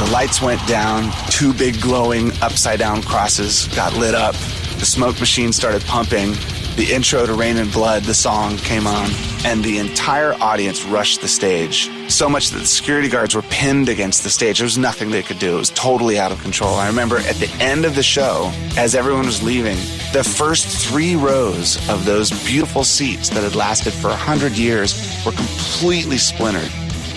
The 0.00 0.10
lights 0.12 0.42
went 0.42 0.66
down, 0.66 1.12
two 1.30 1.54
big 1.54 1.80
glowing 1.80 2.32
upside 2.42 2.80
down 2.80 3.00
crosses 3.02 3.68
got 3.68 3.94
lit 3.94 4.16
up, 4.16 4.34
the 4.80 4.86
smoke 4.86 5.20
machine 5.20 5.52
started 5.52 5.82
pumping, 5.82 6.34
the 6.80 6.94
intro 6.94 7.26
to 7.26 7.34
Reign 7.34 7.58
in 7.58 7.68
Blood, 7.68 8.04
the 8.04 8.14
song 8.14 8.56
came 8.56 8.86
on, 8.86 9.10
and 9.44 9.62
the 9.62 9.76
entire 9.76 10.32
audience 10.40 10.82
rushed 10.82 11.20
the 11.20 11.28
stage. 11.28 11.90
So 12.10 12.26
much 12.26 12.48
that 12.48 12.60
the 12.60 12.66
security 12.66 13.10
guards 13.10 13.34
were 13.34 13.42
pinned 13.42 13.90
against 13.90 14.22
the 14.22 14.30
stage. 14.30 14.60
There 14.60 14.64
was 14.64 14.78
nothing 14.78 15.10
they 15.10 15.22
could 15.22 15.38
do. 15.38 15.56
It 15.56 15.58
was 15.58 15.68
totally 15.68 16.18
out 16.18 16.32
of 16.32 16.40
control. 16.40 16.72
I 16.76 16.86
remember 16.86 17.18
at 17.18 17.36
the 17.36 17.50
end 17.60 17.84
of 17.84 17.96
the 17.96 18.02
show, 18.02 18.50
as 18.78 18.94
everyone 18.94 19.26
was 19.26 19.42
leaving, 19.42 19.76
the 20.14 20.24
first 20.24 20.88
three 20.88 21.16
rows 21.16 21.76
of 21.90 22.06
those 22.06 22.30
beautiful 22.46 22.82
seats 22.82 23.28
that 23.28 23.42
had 23.42 23.54
lasted 23.54 23.92
for 23.92 24.08
a 24.08 24.16
hundred 24.16 24.52
years 24.52 25.22
were 25.26 25.32
completely 25.32 26.16
splintered. 26.16 26.70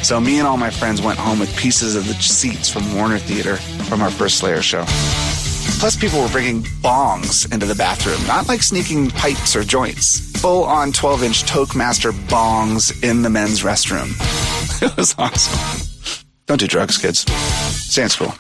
So 0.03 0.19
me 0.19 0.39
and 0.39 0.47
all 0.47 0.57
my 0.57 0.71
friends 0.71 1.01
went 1.01 1.19
home 1.19 1.39
with 1.39 1.55
pieces 1.55 1.95
of 1.95 2.05
the 2.05 2.15
seats 2.15 2.67
from 2.69 2.93
Warner 2.93 3.17
Theater 3.17 3.55
from 3.85 4.01
our 4.01 4.11
first 4.11 4.39
Slayer 4.39 4.61
show. 4.61 4.83
Plus, 5.83 5.97
people 5.97 6.21
were 6.21 6.29
bringing 6.29 6.61
bongs 6.81 7.51
into 7.51 7.65
the 7.65 7.75
bathroom, 7.75 8.25
not 8.25 8.47
like 8.47 8.63
sneaking 8.63 9.09
pipes 9.09 9.53
or 9.53 9.65
joints. 9.65 10.31
Full 10.39 10.63
on 10.63 10.93
12 10.93 11.23
inch 11.23 11.43
Toastmaster 11.43 12.13
bongs 12.13 13.03
in 13.03 13.21
the 13.21 13.29
men's 13.29 13.63
restroom. 13.63 14.09
It 14.81 14.95
was 14.95 15.13
awesome. 15.17 16.25
Don't 16.45 16.57
do 16.57 16.67
drugs, 16.67 16.97
kids. 16.97 17.29
Stay 17.29 18.03
in 18.03 18.09
school. 18.09 18.33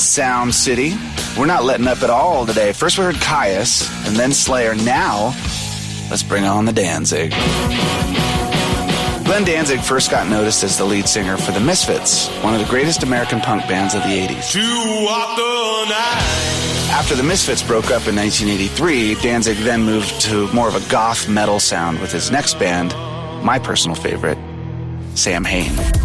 Sound 0.00 0.54
City. 0.54 0.94
We're 1.38 1.46
not 1.46 1.64
letting 1.64 1.86
up 1.86 2.02
at 2.02 2.10
all 2.10 2.46
today. 2.46 2.72
First 2.72 2.98
we 2.98 3.04
heard 3.04 3.16
Kyuss, 3.16 3.88
and 4.06 4.16
then 4.16 4.32
Slayer. 4.32 4.74
Now, 4.74 5.34
let's 6.10 6.22
bring 6.22 6.44
on 6.44 6.64
the 6.64 6.72
Danzig. 6.72 7.30
Glenn 9.24 9.44
Danzig 9.44 9.80
first 9.80 10.10
got 10.10 10.28
noticed 10.28 10.64
as 10.64 10.76
the 10.76 10.84
lead 10.84 11.08
singer 11.08 11.36
for 11.36 11.52
the 11.52 11.60
Misfits, 11.60 12.28
one 12.42 12.52
of 12.52 12.60
the 12.60 12.66
greatest 12.66 13.04
American 13.04 13.40
punk 13.40 13.62
bands 13.68 13.94
of 13.94 14.02
the 14.02 14.08
80s. 14.08 14.52
The 14.52 15.84
night. 15.88 16.90
After 16.90 17.14
the 17.14 17.22
Misfits 17.22 17.62
broke 17.62 17.92
up 17.92 18.08
in 18.08 18.16
1983, 18.16 19.14
Danzig 19.22 19.58
then 19.58 19.82
moved 19.84 20.20
to 20.22 20.52
more 20.52 20.66
of 20.66 20.74
a 20.74 20.90
goth 20.90 21.28
metal 21.28 21.60
sound 21.60 22.00
with 22.00 22.10
his 22.10 22.30
next 22.30 22.58
band, 22.58 22.92
my 23.44 23.58
personal 23.58 23.94
favorite, 23.94 24.38
Samhain. 25.14 25.99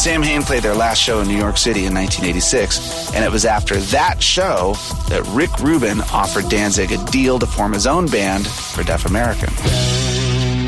Samhain 0.00 0.42
played 0.42 0.62
their 0.62 0.74
last 0.74 0.96
show 0.96 1.20
in 1.20 1.28
New 1.28 1.36
York 1.36 1.58
City 1.58 1.84
in 1.84 1.92
1986, 1.92 3.12
and 3.14 3.22
it 3.22 3.30
was 3.30 3.44
after 3.44 3.76
that 3.92 4.22
show 4.22 4.72
that 5.10 5.22
Rick 5.28 5.58
Rubin 5.58 6.00
offered 6.10 6.48
Danzig 6.48 6.90
a 6.90 7.04
deal 7.10 7.38
to 7.38 7.44
form 7.44 7.74
his 7.74 7.86
own 7.86 8.06
band 8.06 8.46
for 8.46 8.82
Def 8.82 9.04
American. 9.04 9.50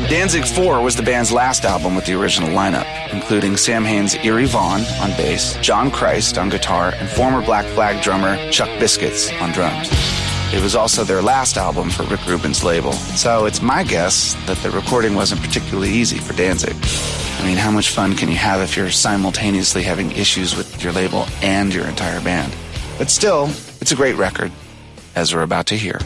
Danzig 0.07 0.45
4 0.45 0.81
was 0.81 0.95
the 0.95 1.01
band's 1.01 1.31
last 1.31 1.65
album 1.65 1.95
with 1.95 2.05
the 2.05 2.13
original 2.13 2.49
lineup, 2.49 2.85
including 3.11 3.57
Samhain's 3.57 4.13
Eerie 4.17 4.45
Von 4.45 4.81
on 5.01 5.09
bass, 5.17 5.57
John 5.63 5.89
Christ 5.89 6.37
on 6.37 6.49
guitar, 6.49 6.93
and 6.95 7.09
former 7.09 7.41
Black 7.43 7.65
Flag 7.73 8.03
drummer 8.03 8.37
Chuck 8.51 8.69
Biscuits 8.79 9.31
on 9.41 9.51
drums. 9.51 9.89
It 10.53 10.61
was 10.61 10.75
also 10.75 11.03
their 11.03 11.23
last 11.23 11.57
album 11.57 11.89
for 11.89 12.03
Rick 12.03 12.27
Rubin's 12.27 12.63
label, 12.63 12.93
so 12.93 13.47
it's 13.47 13.63
my 13.63 13.83
guess 13.83 14.35
that 14.45 14.57
the 14.57 14.69
recording 14.69 15.15
wasn't 15.15 15.41
particularly 15.41 15.89
easy 15.89 16.19
for 16.19 16.33
Danzig. 16.33 16.75
I 17.43 17.45
mean, 17.45 17.57
how 17.57 17.71
much 17.71 17.89
fun 17.89 18.15
can 18.15 18.29
you 18.29 18.37
have 18.37 18.61
if 18.61 18.77
you're 18.77 18.89
simultaneously 18.89 19.83
having 19.83 20.13
issues 20.13 20.55
with 20.55 20.81
your 20.81 20.93
label 20.93 21.27
and 21.41 21.73
your 21.73 21.85
entire 21.85 22.21
band? 22.21 22.55
But 22.97 23.09
still, 23.09 23.49
it's 23.81 23.91
a 23.91 23.97
great 23.97 24.15
record, 24.15 24.49
as 25.13 25.35
we're 25.35 25.41
about 25.41 25.67
to 25.67 25.75
hear. 25.75 25.99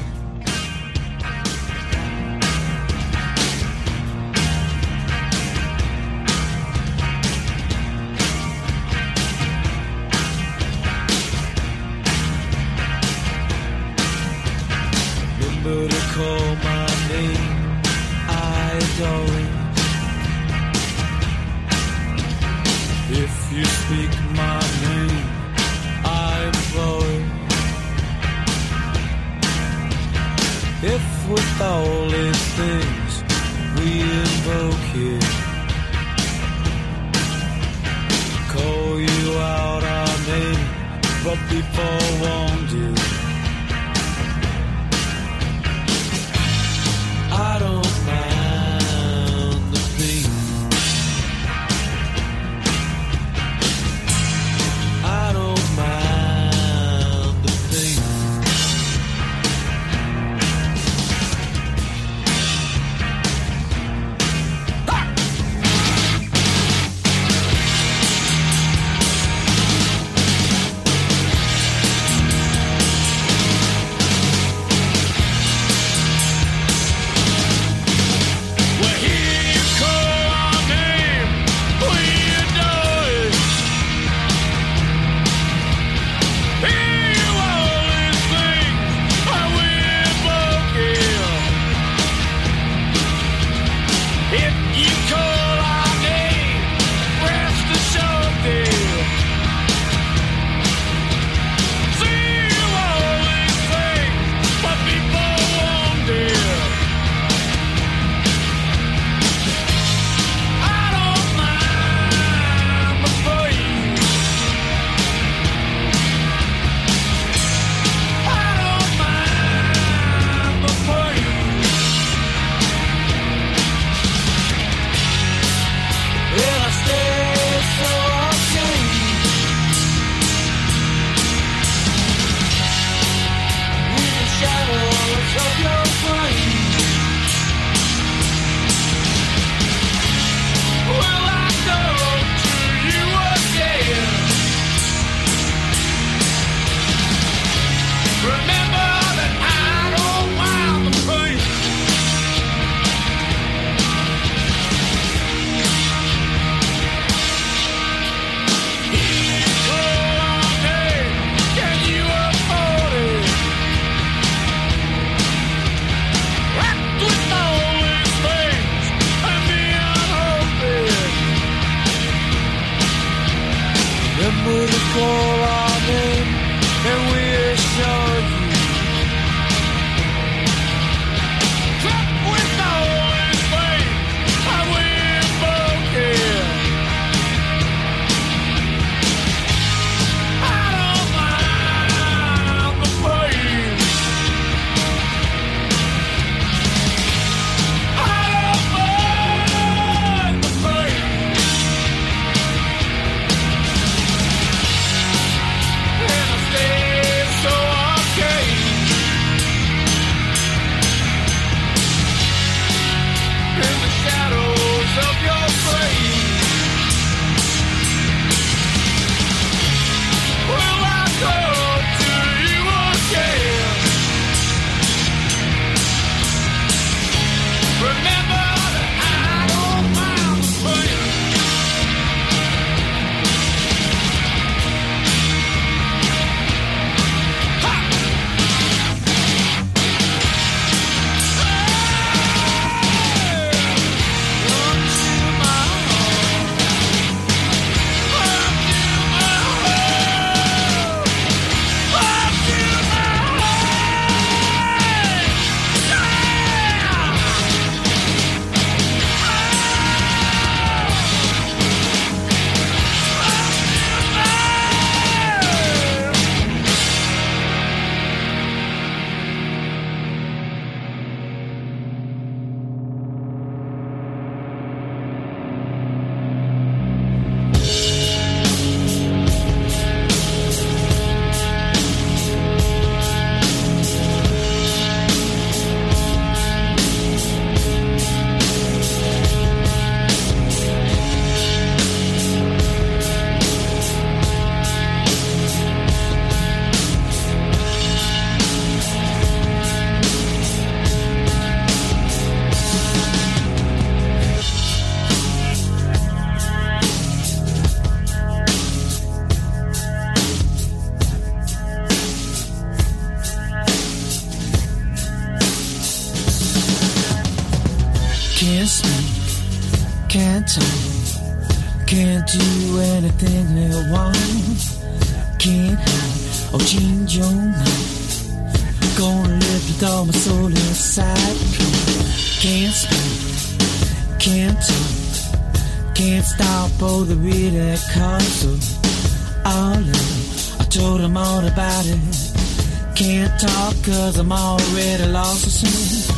Can't 342.98 343.40
talk 343.40 343.76
cause 343.84 344.18
I'm 344.18 344.32
already 344.32 345.06
lost. 345.06 345.46
I 345.46 345.50
said, 345.50 346.16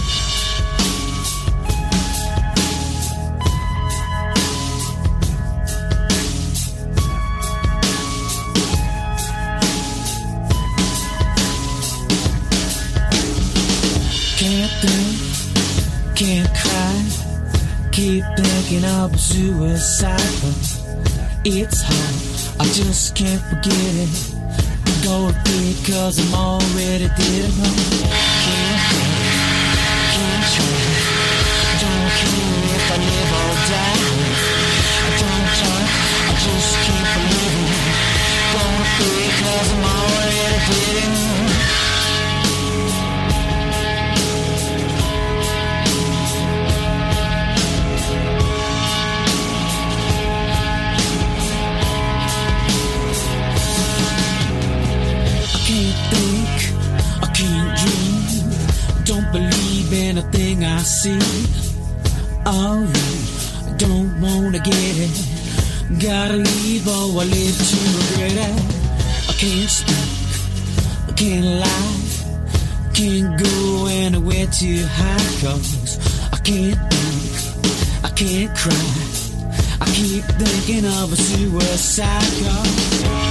Can't 14.40 14.72
think, 14.80 16.16
can't 16.16 16.50
cry. 16.56 17.90
Keep 17.92 18.24
thinking 18.38 18.86
of 18.86 19.20
suicide, 19.20 20.16
but 20.42 21.42
it's 21.44 21.82
hard. 21.82 22.62
I 22.62 22.72
just 22.72 23.16
can't 23.18 23.42
forget 23.42 23.74
it. 23.76 24.39
Go 25.04 25.32
because 25.46 26.20
I'm 26.20 26.34
already 26.34 27.08
dead. 27.08 27.50
No, 27.58 27.70
can't 28.44 28.82
think, 28.90 29.16
can't 30.14 30.44
try. 30.54 30.78
Don't 31.82 32.10
care 32.20 32.68
if 32.76 32.86
I 32.90 32.98
live 32.98 33.34
or 33.40 33.54
die. 33.70 34.02
I 35.00 35.10
don't 35.22 35.48
try, 35.60 35.82
I 36.26 36.34
just 36.44 36.74
keep 36.84 37.06
believing. 37.16 37.70
Gonna 38.54 38.86
because 39.00 39.70
I'm 39.74 39.86
already 39.86 40.60
dead. 40.70 41.10
I 41.40 41.49
I 60.80 60.84
see. 60.84 61.20
Alright, 62.48 63.68
I 63.68 63.72
don't 63.76 64.22
wanna 64.22 64.60
get 64.60 64.96
it. 65.06 65.12
Gotta 66.00 66.38
leave 66.38 66.88
or 66.88 67.20
I 67.20 67.26
live 67.26 67.58
to 67.70 67.78
regret 67.98 68.38
it. 68.48 68.56
I 69.28 69.34
can't 69.34 69.70
speak, 69.70 70.10
I 71.10 71.12
can't 71.20 71.46
lie. 71.64 72.00
Can't 72.94 73.38
go 73.38 73.88
anywhere 73.88 74.48
too 74.48 74.86
high 74.86 75.28
cause 75.42 75.98
I 76.32 76.38
can't 76.38 76.80
think, 76.94 78.06
I 78.06 78.10
can't 78.16 78.56
cry. 78.56 78.94
I 79.82 79.86
keep 79.92 80.24
thinking 80.40 80.86
of 80.86 81.12
a 81.12 81.18
suicide 81.18 83.29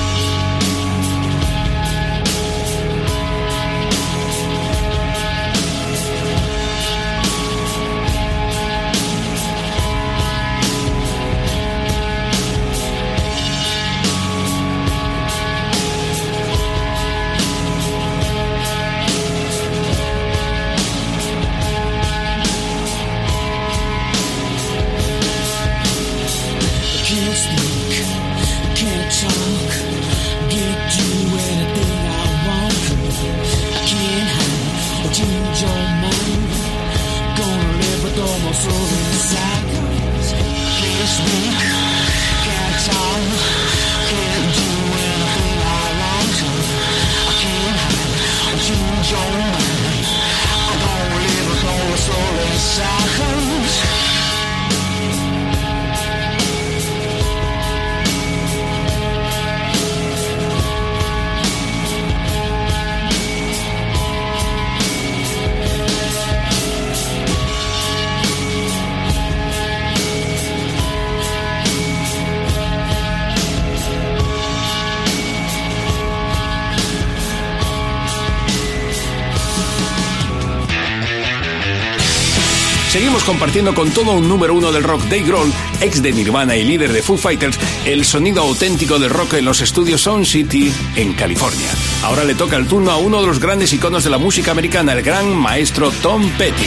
compartiendo 83.29 83.74
con 83.74 83.91
todo 83.91 84.12
un 84.12 84.26
número 84.26 84.55
uno 84.55 84.72
del 84.72 84.83
rock 84.83 85.03
Dave 85.03 85.24
Grohl, 85.24 85.53
ex 85.83 86.03
de 86.03 86.12
Nirvana 86.12 86.57
y 86.57 86.64
líder 86.64 86.95
de 86.95 87.03
Foo 87.03 87.18
Fighters, 87.18 87.59
el 87.85 88.07
sonido 88.07 88.41
auténtico 88.41 88.99
del 88.99 89.11
rock 89.11 89.35
en 89.35 89.45
los 89.45 89.61
estudios 89.61 90.01
Sound 90.01 90.24
City 90.24 90.72
en 90.97 91.12
California. 91.12 91.68
Ahora 92.05 92.24
le 92.24 92.35
toca 92.35 92.57
el 92.57 92.66
turno 92.66 92.91
a 92.91 92.97
uno 92.97 93.20
de 93.20 93.26
los 93.26 93.39
grandes 93.39 93.70
iconos 93.74 94.03
de 94.03 94.09
la 94.09 94.16
música 94.16 94.53
americana, 94.53 94.95
el 94.95 95.03
gran 95.03 95.37
maestro 95.37 95.91
Tom 96.03 96.26
Petty. 96.39 96.64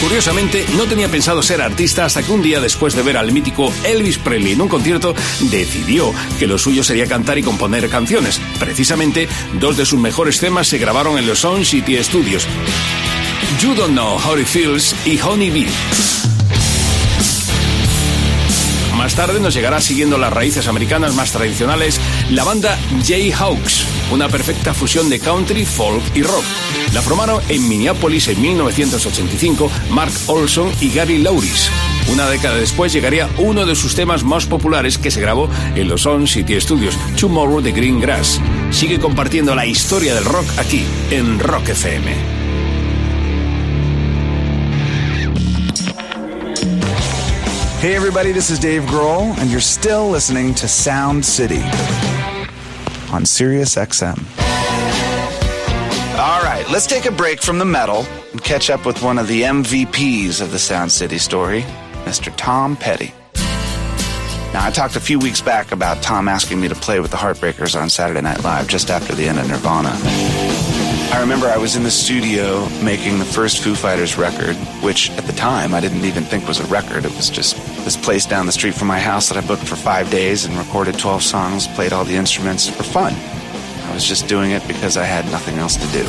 Curiosamente, 0.00 0.64
no 0.76 0.84
tenía 0.84 1.08
pensado 1.08 1.42
ser 1.42 1.60
artista 1.60 2.04
hasta 2.04 2.22
que 2.22 2.30
un 2.30 2.40
día 2.40 2.60
después 2.60 2.94
de 2.94 3.02
ver 3.02 3.16
al 3.16 3.32
mítico 3.32 3.72
Elvis 3.82 4.18
Presley 4.18 4.52
en 4.52 4.60
un 4.60 4.68
concierto, 4.68 5.16
decidió 5.40 6.14
que 6.38 6.46
lo 6.46 6.56
suyo 6.56 6.84
sería 6.84 7.08
cantar 7.08 7.36
y 7.36 7.42
componer 7.42 7.88
canciones. 7.88 8.40
Precisamente, 8.60 9.28
dos 9.54 9.76
de 9.76 9.86
sus 9.86 9.98
mejores 9.98 10.38
temas 10.38 10.68
se 10.68 10.78
grabaron 10.78 11.18
en 11.18 11.26
los 11.26 11.40
Sound 11.40 11.64
City 11.64 11.96
Studios. 12.04 12.46
You 13.62 13.74
Don't 13.74 13.92
Know 13.92 14.16
How 14.16 14.38
It 14.38 14.46
Feels 14.46 14.94
y 15.04 15.18
Honey 15.18 15.50
Bee. 15.50 15.66
Más 18.96 19.14
tarde 19.14 19.38
nos 19.38 19.52
llegará 19.52 19.82
siguiendo 19.82 20.16
las 20.16 20.32
raíces 20.32 20.66
americanas 20.66 21.14
más 21.14 21.32
tradicionales 21.32 22.00
la 22.30 22.44
banda 22.44 22.78
Jayhawks, 23.06 23.84
una 24.12 24.30
perfecta 24.30 24.72
fusión 24.72 25.10
de 25.10 25.20
country, 25.20 25.66
folk 25.66 26.02
y 26.14 26.22
rock. 26.22 26.44
La 26.94 27.02
formaron 27.02 27.42
en 27.50 27.68
Minneapolis 27.68 28.28
en 28.28 28.40
1985 28.40 29.70
Mark 29.90 30.12
Olson 30.28 30.72
y 30.80 30.90
Gary 30.90 31.18
Lauris. 31.18 31.70
Una 32.10 32.30
década 32.30 32.56
después 32.56 32.94
llegaría 32.94 33.28
uno 33.36 33.66
de 33.66 33.74
sus 33.74 33.94
temas 33.94 34.24
más 34.24 34.46
populares 34.46 34.96
que 34.96 35.10
se 35.10 35.20
grabó 35.20 35.50
en 35.74 35.86
los 35.86 36.02
Sound 36.02 36.28
City 36.28 36.58
Studios, 36.58 36.96
Tomorrow 37.20 37.60
the 37.60 37.72
Green 37.72 38.00
Grass. 38.00 38.40
Sigue 38.70 38.98
compartiendo 38.98 39.54
la 39.54 39.66
historia 39.66 40.14
del 40.14 40.24
rock 40.24 40.46
aquí, 40.56 40.82
en 41.10 41.38
Rock 41.38 41.68
FM. 41.68 42.39
Hey, 47.80 47.96
everybody, 47.96 48.30
this 48.30 48.50
is 48.50 48.58
Dave 48.58 48.82
Grohl, 48.82 49.34
and 49.38 49.50
you're 49.50 49.58
still 49.58 50.10
listening 50.10 50.54
to 50.56 50.68
Sound 50.68 51.24
City 51.24 51.62
on 53.10 53.24
Sirius 53.24 53.76
XM. 53.76 54.18
All 56.18 56.42
right, 56.42 56.62
let's 56.70 56.86
take 56.86 57.06
a 57.06 57.10
break 57.10 57.40
from 57.40 57.58
the 57.58 57.64
metal 57.64 58.04
and 58.32 58.44
catch 58.44 58.68
up 58.68 58.84
with 58.84 59.02
one 59.02 59.18
of 59.18 59.28
the 59.28 59.44
MVPs 59.44 60.42
of 60.42 60.52
the 60.52 60.58
Sound 60.58 60.92
City 60.92 61.16
story, 61.16 61.62
Mr. 62.04 62.30
Tom 62.36 62.76
Petty. 62.76 63.14
Now, 64.52 64.66
I 64.66 64.70
talked 64.70 64.96
a 64.96 65.00
few 65.00 65.18
weeks 65.18 65.40
back 65.40 65.72
about 65.72 66.02
Tom 66.02 66.28
asking 66.28 66.60
me 66.60 66.68
to 66.68 66.74
play 66.74 67.00
with 67.00 67.12
the 67.12 67.16
Heartbreakers 67.16 67.80
on 67.80 67.88
Saturday 67.88 68.20
Night 68.20 68.44
Live 68.44 68.68
just 68.68 68.90
after 68.90 69.14
the 69.14 69.26
end 69.26 69.38
of 69.38 69.48
Nirvana. 69.48 69.98
I 71.12 71.18
remember 71.20 71.48
I 71.48 71.56
was 71.56 71.74
in 71.74 71.82
the 71.82 71.90
studio 71.90 72.68
making 72.84 73.18
the 73.18 73.24
first 73.24 73.64
Foo 73.64 73.74
Fighters 73.74 74.16
record, 74.16 74.54
which 74.80 75.10
at 75.10 75.24
the 75.24 75.32
time 75.32 75.74
I 75.74 75.80
didn't 75.80 76.04
even 76.04 76.22
think 76.22 76.46
was 76.46 76.60
a 76.60 76.66
record. 76.66 77.04
It 77.04 77.14
was 77.16 77.28
just 77.28 77.56
this 77.84 77.96
place 77.96 78.26
down 78.26 78.46
the 78.46 78.52
street 78.52 78.74
from 78.74 78.88
my 78.88 78.98
house 78.98 79.28
that 79.28 79.36
I 79.36 79.46
booked 79.46 79.64
for 79.64 79.76
five 79.76 80.10
days 80.10 80.44
and 80.44 80.56
recorded 80.56 80.98
12 80.98 81.22
songs, 81.22 81.66
played 81.68 81.92
all 81.92 82.04
the 82.04 82.14
instruments 82.14 82.68
for 82.68 82.82
fun. 82.82 83.14
I 83.88 83.94
was 83.94 84.04
just 84.04 84.28
doing 84.28 84.52
it 84.52 84.66
because 84.66 84.96
I 84.96 85.04
had 85.04 85.24
nothing 85.30 85.58
else 85.58 85.76
to 85.76 85.86
do. 85.92 86.06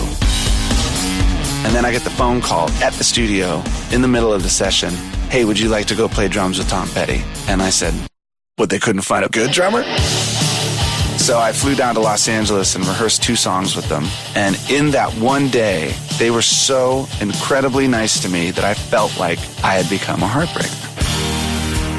And 1.65 1.75
then 1.75 1.85
I 1.85 1.91
get 1.91 2.03
the 2.03 2.09
phone 2.09 2.41
call 2.41 2.69
at 2.83 2.93
the 2.93 3.03
studio 3.03 3.63
in 3.91 4.01
the 4.01 4.07
middle 4.07 4.33
of 4.33 4.43
the 4.43 4.49
session. 4.49 4.93
Hey, 5.29 5.45
would 5.45 5.59
you 5.59 5.69
like 5.69 5.85
to 5.87 5.95
go 5.95 6.07
play 6.07 6.27
drums 6.27 6.57
with 6.57 6.69
Tom 6.69 6.89
Petty? 6.89 7.23
And 7.47 7.61
I 7.61 7.69
said, 7.69 7.93
but 8.57 8.69
they 8.69 8.79
couldn't 8.79 9.01
find 9.01 9.23
a 9.23 9.29
good 9.29 9.51
drummer. 9.51 9.83
So 11.17 11.37
I 11.37 11.51
flew 11.53 11.75
down 11.75 11.93
to 11.95 12.01
Los 12.01 12.27
Angeles 12.27 12.75
and 12.75 12.83
rehearsed 12.85 13.21
two 13.21 13.35
songs 13.35 13.75
with 13.75 13.87
them. 13.89 14.05
And 14.35 14.59
in 14.71 14.91
that 14.91 15.13
one 15.13 15.49
day, 15.49 15.93
they 16.17 16.31
were 16.31 16.41
so 16.41 17.07
incredibly 17.21 17.87
nice 17.87 18.19
to 18.23 18.29
me 18.29 18.49
that 18.51 18.65
I 18.65 18.73
felt 18.73 19.19
like 19.19 19.37
I 19.63 19.75
had 19.75 19.87
become 19.87 20.23
a 20.23 20.27
heartbreaker. 20.27 20.80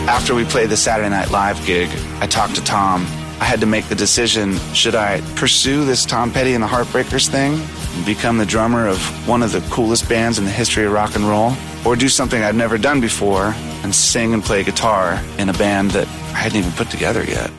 After 0.08 0.34
we 0.34 0.44
played 0.44 0.68
the 0.68 0.76
Saturday 0.76 1.08
Night 1.08 1.30
Live 1.30 1.64
gig, 1.64 1.88
I 2.20 2.26
talked 2.26 2.56
to 2.56 2.64
Tom. 2.64 3.02
I 3.40 3.44
had 3.44 3.60
to 3.60 3.66
make 3.66 3.86
the 3.88 3.94
decision 3.94 4.56
should 4.74 4.94
I 4.94 5.20
pursue 5.36 5.84
this 5.84 6.04
Tom 6.04 6.32
Petty 6.32 6.54
and 6.54 6.62
the 6.62 6.68
Heartbreakers 6.68 7.28
thing 7.28 7.60
become 8.04 8.38
the 8.38 8.46
drummer 8.46 8.88
of 8.88 8.98
one 9.28 9.42
of 9.42 9.52
the 9.52 9.60
coolest 9.70 10.08
bands 10.08 10.38
in 10.38 10.44
the 10.44 10.50
history 10.50 10.84
of 10.84 10.92
rock 10.92 11.14
and 11.14 11.24
roll, 11.24 11.52
or 11.86 11.94
do 11.94 12.08
something 12.08 12.42
I've 12.42 12.56
never 12.56 12.78
done 12.78 13.00
before 13.00 13.54
and 13.82 13.94
sing 13.94 14.34
and 14.34 14.42
play 14.42 14.64
guitar 14.64 15.22
in 15.38 15.48
a 15.48 15.52
band 15.52 15.92
that 15.92 16.06
I 16.06 16.38
hadn't 16.38 16.58
even 16.58 16.72
put 16.72 16.90
together 16.90 17.24
yet? 17.24 17.50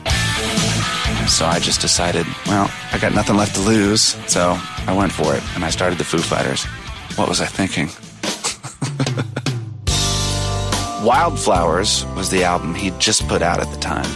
So 1.28 1.46
I 1.46 1.58
just 1.60 1.80
decided, 1.80 2.26
well, 2.46 2.70
I 2.92 2.98
got 2.98 3.14
nothing 3.14 3.36
left 3.36 3.54
to 3.56 3.62
lose, 3.62 4.02
so 4.30 4.58
I 4.86 4.94
went 4.94 5.12
for 5.12 5.34
it 5.34 5.42
and 5.54 5.64
I 5.64 5.70
started 5.70 5.98
the 5.98 6.04
Foo 6.04 6.18
Fighters. 6.18 6.64
What 7.16 7.28
was 7.28 7.40
I 7.40 7.46
thinking? 7.46 7.88
Wildflowers 11.04 12.06
was 12.16 12.30
the 12.30 12.44
album 12.44 12.74
he'd 12.74 12.98
just 12.98 13.28
put 13.28 13.42
out 13.42 13.60
at 13.60 13.70
the 13.70 13.76
time, 13.76 14.06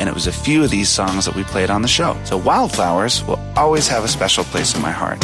and 0.00 0.08
it 0.08 0.12
was 0.12 0.26
a 0.26 0.32
few 0.32 0.64
of 0.64 0.70
these 0.70 0.88
songs 0.88 1.24
that 1.24 1.36
we 1.36 1.44
played 1.44 1.70
on 1.70 1.82
the 1.82 1.88
show. 1.88 2.20
So 2.24 2.36
Wildflowers 2.36 3.22
will 3.22 3.38
always 3.56 3.86
have 3.86 4.02
a 4.02 4.08
special 4.08 4.42
place 4.42 4.74
in 4.74 4.82
my 4.82 4.90
heart. 4.90 5.20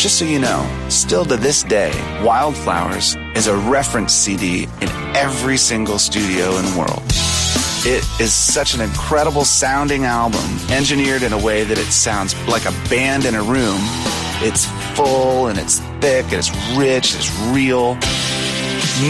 Just 0.00 0.18
so 0.18 0.24
you 0.24 0.38
know, 0.38 0.66
still 0.88 1.26
to 1.26 1.36
this 1.36 1.62
day, 1.62 1.92
Wildflowers 2.24 3.14
is 3.34 3.46
a 3.46 3.54
reference 3.68 4.14
CD 4.14 4.62
in 4.80 4.88
every 5.14 5.58
single 5.58 5.98
studio 5.98 6.56
in 6.56 6.64
the 6.64 6.78
world. 6.78 7.02
It 7.84 8.02
is 8.18 8.32
such 8.32 8.74
an 8.74 8.80
incredible 8.80 9.44
sounding 9.44 10.04
album, 10.04 10.40
engineered 10.70 11.24
in 11.24 11.34
a 11.34 11.44
way 11.44 11.62
that 11.64 11.76
it 11.76 11.92
sounds 11.92 12.34
like 12.48 12.64
a 12.64 12.72
band 12.88 13.26
in 13.26 13.34
a 13.34 13.42
room. 13.42 13.80
It's 14.40 14.64
full 14.96 15.48
and 15.48 15.58
it's 15.58 15.80
thick 16.00 16.24
and 16.24 16.36
it's 16.36 16.50
rich, 16.74 17.12
and 17.12 17.22
it's 17.22 17.38
real. 17.52 17.98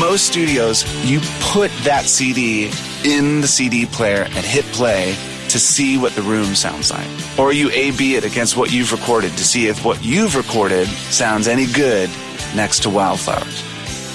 Most 0.00 0.26
studios, 0.26 0.84
you 1.08 1.20
put 1.40 1.70
that 1.84 2.06
CD 2.06 2.70
in 3.04 3.40
the 3.40 3.46
CD 3.46 3.86
player 3.86 4.22
and 4.22 4.44
hit 4.44 4.64
play 4.66 5.14
to 5.48 5.60
see 5.60 5.96
what 5.96 6.12
the 6.14 6.22
room 6.22 6.56
sounds 6.56 6.90
like. 6.90 7.06
Or 7.38 7.52
you 7.52 7.70
A 7.70 7.92
B 7.92 8.16
it 8.16 8.24
against 8.24 8.56
what 8.56 8.72
you've 8.72 8.90
recorded 8.90 9.30
to 9.32 9.44
see 9.44 9.68
if 9.68 9.84
what 9.84 10.04
you've 10.04 10.34
recorded 10.34 10.88
sounds 10.88 11.46
any 11.46 11.66
good 11.66 12.10
next 12.56 12.82
to 12.82 12.90
Wildflowers. 12.90 13.62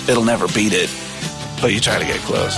It'll 0.09 0.25
never 0.25 0.47
beat 0.49 0.73
it, 0.73 0.89
but 1.61 1.71
you 1.71 1.79
try 1.79 1.97
to 1.99 2.05
get 2.05 2.19
close. 2.19 2.55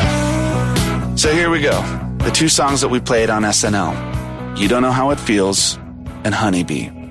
So 1.21 1.31
here 1.31 1.51
we 1.51 1.61
go. 1.61 1.81
The 2.17 2.31
two 2.31 2.49
songs 2.49 2.81
that 2.81 2.89
we 2.89 2.99
played 2.99 3.29
on 3.29 3.43
SNL 3.43 4.57
You 4.57 4.67
Don't 4.67 4.81
Know 4.81 4.91
How 4.91 5.11
It 5.11 5.19
Feels 5.19 5.77
and 6.23 6.33
Honeybee. 6.33 7.02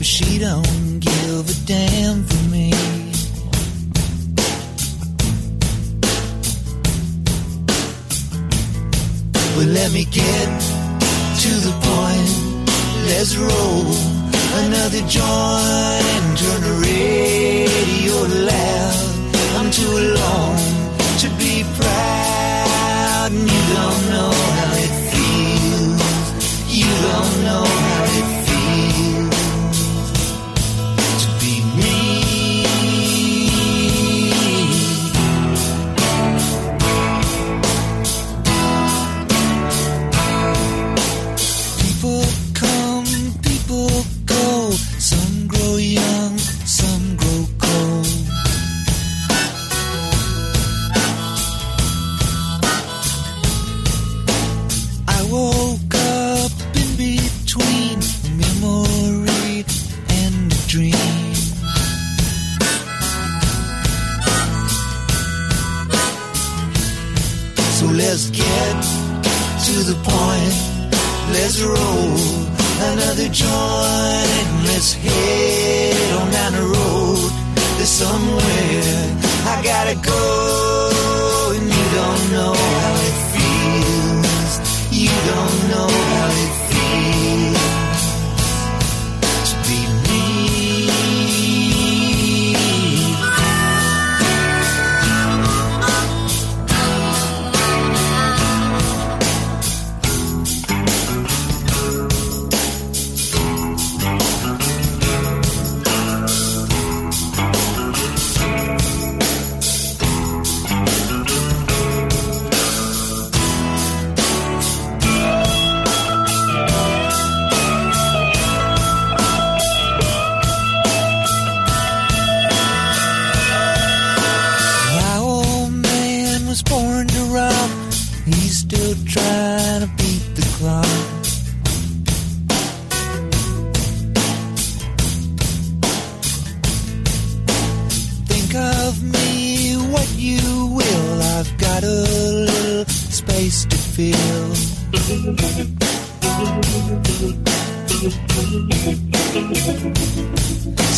But 0.00 0.06
she 0.06 0.38
don't 0.38 0.98
give 0.98 1.44
a 1.46 1.66
damn 1.66 2.24
for 2.24 2.42
me. 2.48 2.70
Well, 9.56 9.68
let 9.68 9.92
me 9.92 10.04
get 10.06 10.48
to 11.44 11.52
the 11.66 11.74
point. 11.84 12.32
Let's 13.10 13.36
roll 13.36 13.84
another 14.64 15.02
joint 15.06 16.06
and 16.16 16.38
turn 16.40 16.60
the 16.68 16.76
radio 16.88 18.16
loud. 18.48 18.96
I'm 19.58 19.70
too 19.70 19.92
alone 20.04 20.56
to 21.18 21.28
be 21.36 21.62
proud, 21.76 22.19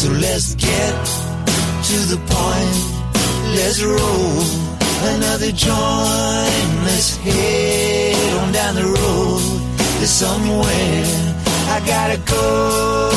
So 0.00 0.08
let's 0.24 0.54
get 0.54 0.94
to 1.88 1.96
the 2.12 2.18
point. 2.34 2.76
Let's 3.56 3.82
roll 3.82 4.42
another 5.14 5.52
joint. 5.52 6.68
Let's 6.86 7.16
head 7.16 8.32
on 8.40 8.52
down 8.52 8.74
the 8.74 8.86
road. 8.86 9.42
There's 9.98 10.10
somewhere 10.10 11.04
I 11.74 11.78
gotta 11.86 12.18
go. 12.34 13.10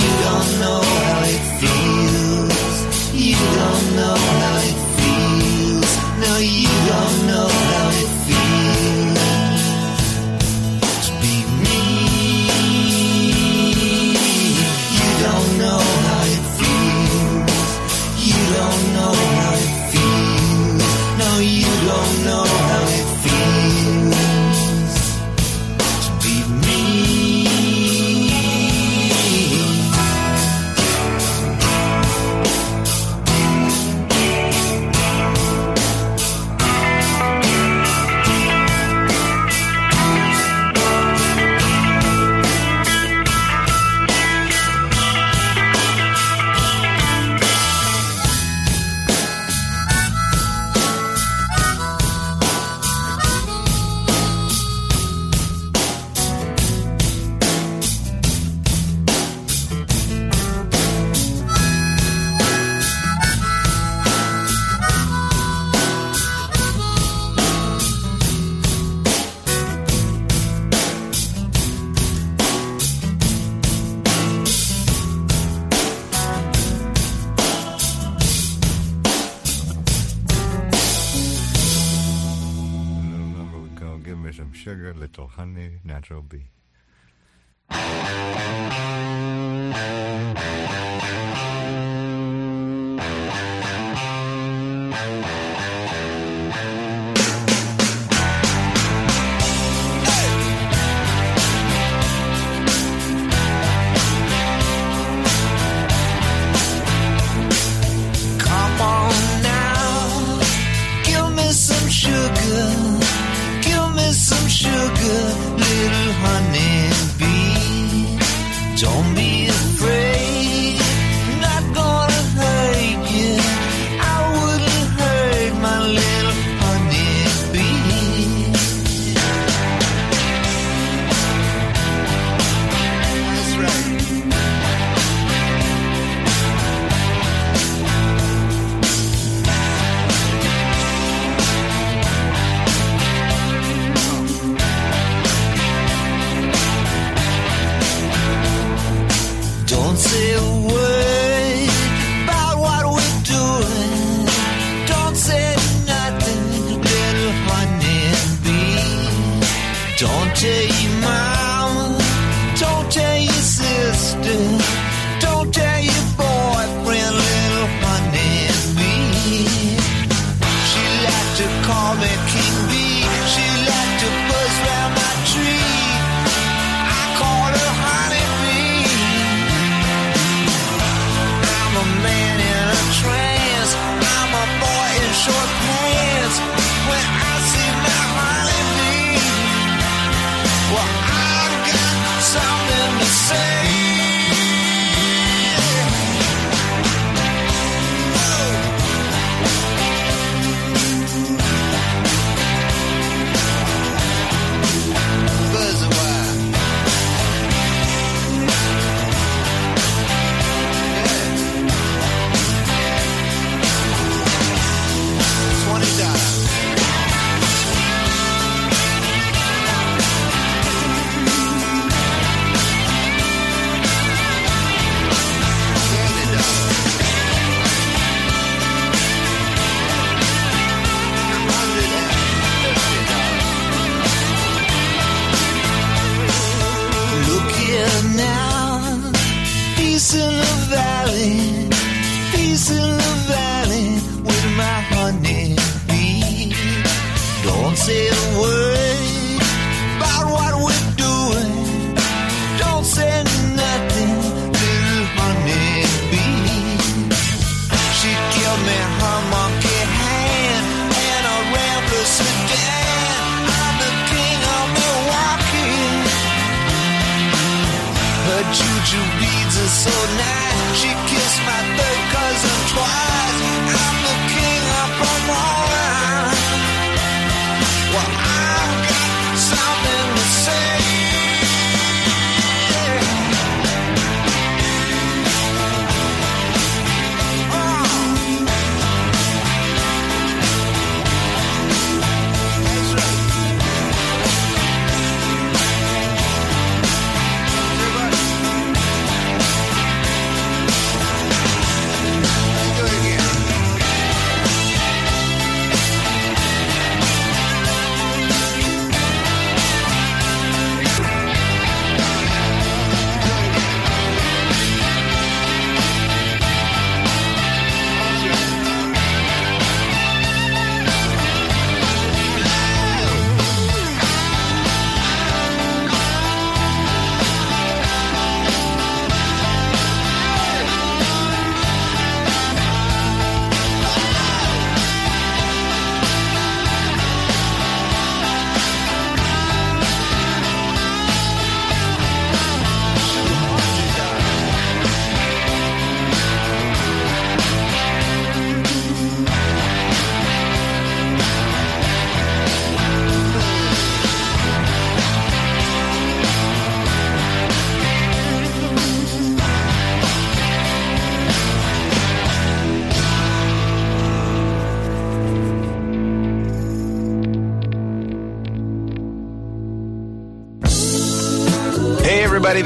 You 0.00 0.10
don't 0.26 0.52
know 0.62 0.82
how 1.06 1.20
it 1.34 1.42
feels. 1.60 2.76
You 3.14 3.36
don't 3.60 3.86
know 3.96 4.16
how 4.16 4.55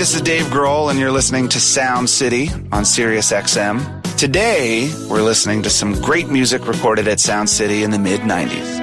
this 0.01 0.15
is 0.15 0.23
Dave 0.23 0.47
Grohl, 0.47 0.89
and 0.89 0.99
you're 0.99 1.13
listening 1.13 1.47
to 1.51 1.61
Sound 1.61 2.09
City 2.09 2.49
on 2.73 2.87
Sirius 2.87 3.33
XM. 3.33 4.17
Today, 4.17 4.91
we're 5.11 5.21
listening 5.21 5.63
to 5.65 5.69
some 5.69 5.93
great 6.01 6.31
music 6.31 6.67
recorded 6.67 7.07
at 7.07 7.21
Sound 7.21 7.51
City 7.51 7.83
in 7.83 7.91
the 7.91 7.99
mid 7.99 8.21
90s. 8.21 8.81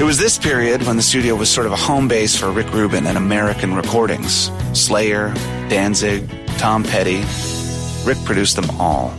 It 0.00 0.02
was 0.02 0.16
this 0.16 0.38
period 0.38 0.84
when 0.84 0.96
the 0.96 1.02
studio 1.02 1.34
was 1.34 1.50
sort 1.50 1.66
of 1.66 1.72
a 1.72 1.76
home 1.76 2.08
base 2.08 2.34
for 2.34 2.50
Rick 2.50 2.72
Rubin 2.72 3.06
and 3.06 3.18
American 3.18 3.74
recordings 3.74 4.50
Slayer, 4.72 5.34
Danzig, 5.68 6.26
Tom 6.56 6.82
Petty. 6.82 7.22
Rick 8.06 8.16
produced 8.24 8.56
them 8.56 8.70
all. 8.80 9.14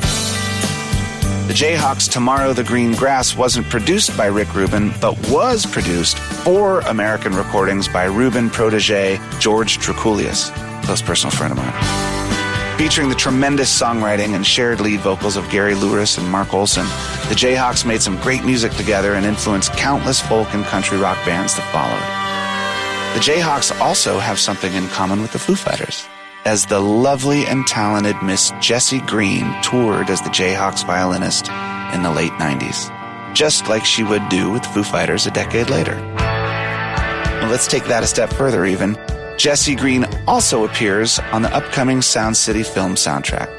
Jayhawks' 1.58 2.08
Tomorrow 2.08 2.53
the 2.53 2.64
Green 2.64 2.93
Grass 2.93 3.36
wasn't 3.36 3.68
produced 3.68 4.16
by 4.16 4.28
Rick 4.28 4.53
Rubin, 4.53 4.93
but 5.01 5.18
was 5.28 5.66
produced 5.66 6.20
for 6.20 6.82
American 6.82 7.34
recordings 7.34 7.88
by 7.88 8.03
Rubin 8.03 8.51
protege 8.51 9.20
George 9.39 9.80
Drakoulias, 9.80 10.53
close 10.86 11.01
personal 11.01 11.36
friend 11.36 11.53
of 11.53 11.58
mine. 11.58 12.78
Featuring 12.78 13.10
the 13.10 13.16
tremendous 13.16 13.76
songwriting 13.76 14.36
and 14.36 14.45
shared 14.45 14.82
lead 14.82 14.99
vocals 14.99 15.36
of 15.36 15.49
Gary 15.49 15.74
Louris 15.74 16.20
and 16.20 16.30
Mark 16.30 16.53
Olson, 16.53 16.86
the 17.28 17.34
Jayhawks 17.34 17.88
made 17.88 18.03
some 18.03 18.22
great 18.22 18.45
music 18.45 18.72
together 18.74 19.16
and 19.16 19.26
influenced 19.26 19.74
countless 19.74 20.22
folk 20.22 20.53
and 20.53 20.64
country 20.66 20.99
rock 20.99 21.18
bands 21.26 21.55
that 21.55 21.66
followed. 21.74 23.18
The 23.18 23.32
Jayhawks 23.32 23.76
also 23.82 24.20
have 24.20 24.38
something 24.38 24.74
in 24.74 24.88
common 24.89 25.24
with 25.24 25.32
the 25.32 25.39
Foo 25.39 25.55
Fighters 25.55 26.08
as 26.48 26.66
the 26.66 26.80
lovely 26.80 27.45
and 27.45 27.68
talented 27.68 28.16
Miss 28.24 28.54
Jessy 28.62 29.02
Greene 29.02 29.54
toured 29.62 30.10
as 30.10 30.22
the 30.22 30.30
Jayhawks 30.30 30.86
violinist 30.86 31.50
in 31.93 32.04
the 32.04 32.10
late 32.10 32.32
90s, 32.32 32.89
just 33.36 33.68
like 33.68 33.84
she 33.84 34.02
would 34.02 34.30
do 34.30 34.50
with 34.50 34.66
Foo 34.66 34.84
Fighters 34.84 35.28
a 35.28 35.32
decade 35.32 35.70
later. 35.70 35.98
Well, 36.06 37.52
let's 37.52 37.68
take 37.68 37.84
that 37.88 38.02
a 38.02 38.08
step 38.08 38.32
further, 38.32 38.66
even. 38.66 38.98
Jessy 39.38 39.76
Greene 39.76 40.06
also 40.26 40.64
appears 40.64 41.20
on 41.34 41.41
the 41.41 41.54
upcoming 41.54 42.02
Sound 42.02 42.38
City 42.38 42.64
film 42.64 42.95
soundtrack. 42.95 43.50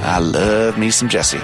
I 0.00 0.20
love 0.20 0.78
me 0.78 0.92
some 0.92 1.08
Jessy. 1.08 1.40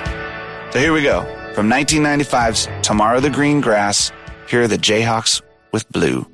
So 0.71 0.79
here 0.79 0.93
we 0.93 1.03
go. 1.03 1.25
From 1.57 1.69
1995's 1.69 2.69
Tomorrow 2.87 3.19
the 3.19 3.31
Green 3.31 3.61
Grass, 3.61 4.13
here 4.49 4.63
are 4.63 4.69
the 4.69 4.79
Jayhawks 4.79 5.43
with 5.73 5.91
Blue. 5.91 6.27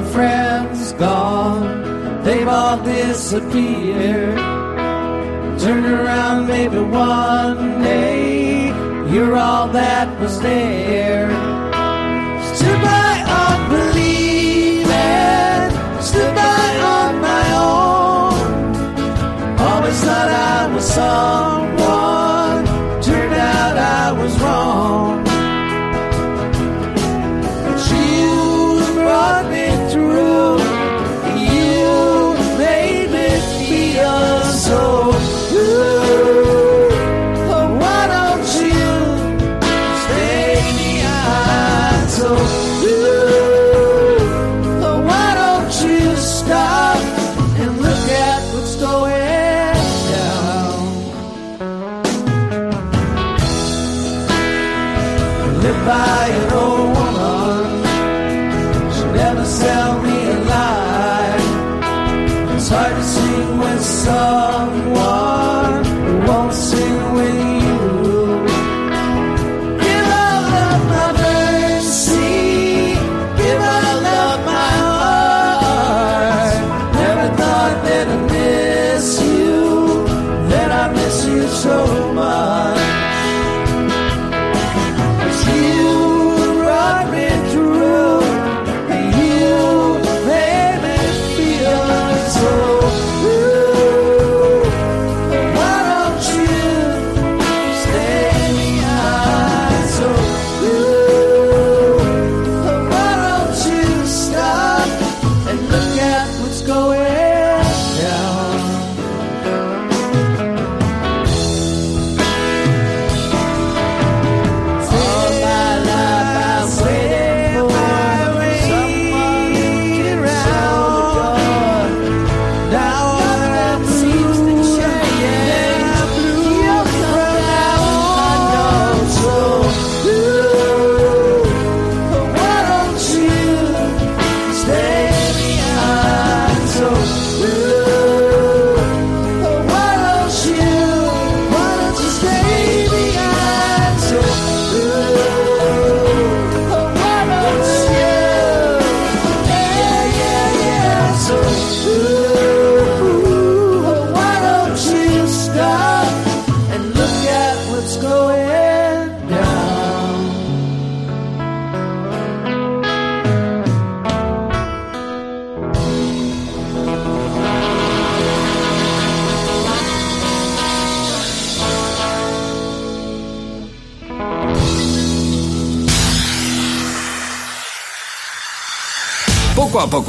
My 0.00 0.12
friends 0.12 0.92
gone? 0.92 2.22
They've 2.24 2.48
all 2.48 2.82
disappeared. 2.82 4.38
Turn 5.58 5.84
around, 5.84 6.46
maybe 6.46 6.78
one 6.78 7.82
day 7.82 8.68
you're 9.12 9.36
all 9.36 9.68
that 9.68 10.08
was 10.20 10.40
there. 10.40 11.49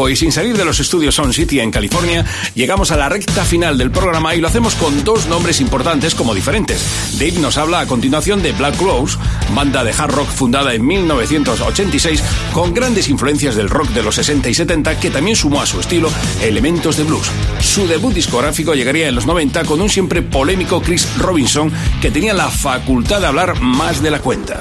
Y 0.09 0.15
sin 0.15 0.31
salir 0.31 0.57
de 0.57 0.65
los 0.65 0.79
estudios 0.79 1.15
Sound 1.15 1.33
City 1.33 1.59
en 1.59 1.71
California, 1.71 2.25
llegamos 2.55 2.91
a 2.91 2.97
la 2.97 3.07
recta 3.07 3.45
final 3.45 3.77
del 3.77 3.91
programa 3.91 4.33
y 4.35 4.41
lo 4.41 4.47
hacemos 4.47 4.75
con 4.75 5.03
dos 5.03 5.27
nombres 5.27 5.61
importantes 5.61 6.15
como 6.15 6.33
diferentes. 6.33 6.81
Dave 7.19 7.39
nos 7.39 7.57
habla 7.57 7.81
a 7.81 7.85
continuación 7.85 8.41
de 8.41 8.51
Black 8.51 8.79
Rose, 8.81 9.17
banda 9.53 9.83
de 9.83 9.91
hard 9.91 10.11
rock 10.11 10.27
fundada 10.27 10.73
en 10.73 10.85
1986 10.85 12.23
con 12.53 12.73
grandes 12.73 13.09
influencias 13.09 13.55
del 13.55 13.69
rock 13.69 13.89
de 13.89 14.03
los 14.03 14.15
60 14.15 14.49
y 14.49 14.53
70 14.53 14.99
que 14.99 15.11
también 15.11 15.35
sumó 15.35 15.61
a 15.61 15.65
su 15.65 15.79
estilo 15.79 16.09
elementos 16.41 16.97
de 16.97 17.03
blues. 17.03 17.27
Su 17.59 17.87
debut 17.87 18.13
discográfico 18.13 18.73
llegaría 18.73 19.07
en 19.07 19.15
los 19.15 19.25
90 19.25 19.63
con 19.65 19.81
un 19.81 19.89
siempre 19.89 20.21
polémico 20.21 20.81
Chris 20.81 21.07
Robinson 21.17 21.71
que 22.01 22.11
tenía 22.11 22.33
la 22.33 22.49
facultad 22.49 23.21
de 23.21 23.27
hablar 23.27 23.61
más 23.61 24.01
de 24.01 24.11
la 24.11 24.19
cuenta. 24.19 24.59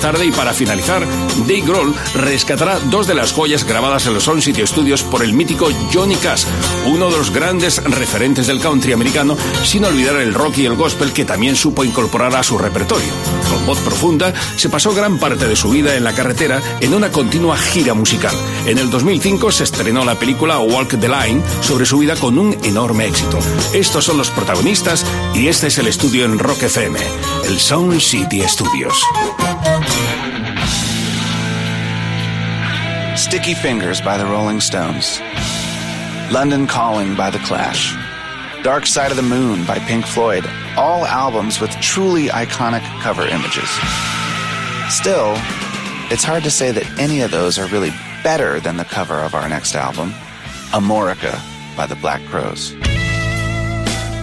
Tarde 0.00 0.26
y 0.26 0.32
para 0.32 0.52
finalizar, 0.52 1.06
Dave 1.40 1.62
Grohl 1.62 1.94
rescatará 2.14 2.78
dos 2.78 3.06
de 3.06 3.14
las 3.14 3.32
joyas 3.32 3.64
grabadas 3.64 4.06
en 4.06 4.14
los 4.14 4.24
Sound 4.24 4.42
City 4.42 4.66
Studios 4.66 5.02
por 5.02 5.22
el 5.22 5.32
mítico 5.32 5.68
Johnny 5.92 6.16
Cash, 6.16 6.44
uno 6.86 7.10
de 7.10 7.16
los 7.16 7.30
grandes 7.30 7.82
referentes 7.82 8.46
del 8.46 8.60
country 8.60 8.92
americano, 8.92 9.36
sin 9.64 9.84
olvidar 9.84 10.16
el 10.16 10.34
rock 10.34 10.58
y 10.58 10.66
el 10.66 10.74
gospel 10.74 11.12
que 11.12 11.24
también 11.24 11.56
supo 11.56 11.84
incorporar 11.84 12.34
a 12.36 12.42
su 12.42 12.58
repertorio. 12.58 13.08
Con 13.50 13.66
voz 13.66 13.78
profunda, 13.80 14.32
se 14.56 14.68
pasó 14.68 14.92
gran 14.92 15.18
parte 15.18 15.46
de 15.48 15.56
su 15.56 15.70
vida 15.70 15.96
en 15.96 16.04
la 16.04 16.14
carretera 16.14 16.60
en 16.80 16.94
una 16.94 17.10
continua 17.10 17.56
gira 17.56 17.94
musical. 17.94 18.34
En 18.66 18.78
el 18.78 18.90
2005 18.90 19.50
se 19.52 19.64
estrenó 19.64 20.04
la 20.04 20.18
película 20.18 20.58
Walk 20.58 20.98
the 21.00 21.08
Line 21.08 21.42
sobre 21.62 21.86
su 21.86 21.98
vida 21.98 22.16
con 22.16 22.38
un 22.38 22.56
enorme 22.64 23.06
éxito. 23.06 23.38
Estos 23.72 24.04
son 24.04 24.18
los 24.18 24.30
protagonistas 24.30 25.04
y 25.34 25.48
este 25.48 25.68
es 25.68 25.78
el 25.78 25.88
estudio 25.88 26.24
en 26.24 26.38
Rock 26.38 26.64
FM, 26.64 26.98
el 27.46 27.58
Sound 27.58 28.00
City 28.00 28.42
Studios. 28.46 29.02
Sticky 33.26 33.54
Fingers 33.54 34.00
by 34.00 34.16
the 34.16 34.24
Rolling 34.24 34.60
Stones. 34.60 35.20
London 36.30 36.68
Calling 36.68 37.16
by 37.16 37.28
The 37.28 37.40
Clash. 37.40 37.92
Dark 38.62 38.86
Side 38.86 39.10
of 39.10 39.16
the 39.16 39.22
Moon 39.24 39.66
by 39.66 39.80
Pink 39.80 40.06
Floyd. 40.06 40.46
All 40.76 41.04
albums 41.04 41.60
with 41.60 41.72
truly 41.80 42.28
iconic 42.28 42.82
cover 43.00 43.26
images. 43.26 43.68
Still, 44.90 45.34
it's 46.08 46.22
hard 46.22 46.44
to 46.44 46.50
say 46.52 46.70
that 46.70 46.86
any 47.00 47.20
of 47.22 47.32
those 47.32 47.58
are 47.58 47.66
really 47.66 47.90
better 48.22 48.60
than 48.60 48.76
the 48.76 48.84
cover 48.84 49.16
of 49.16 49.34
our 49.34 49.48
next 49.48 49.74
album, 49.74 50.10
Amorica 50.70 51.36
by 51.76 51.86
the 51.86 51.96
Black 51.96 52.24
Crowes. 52.26 52.76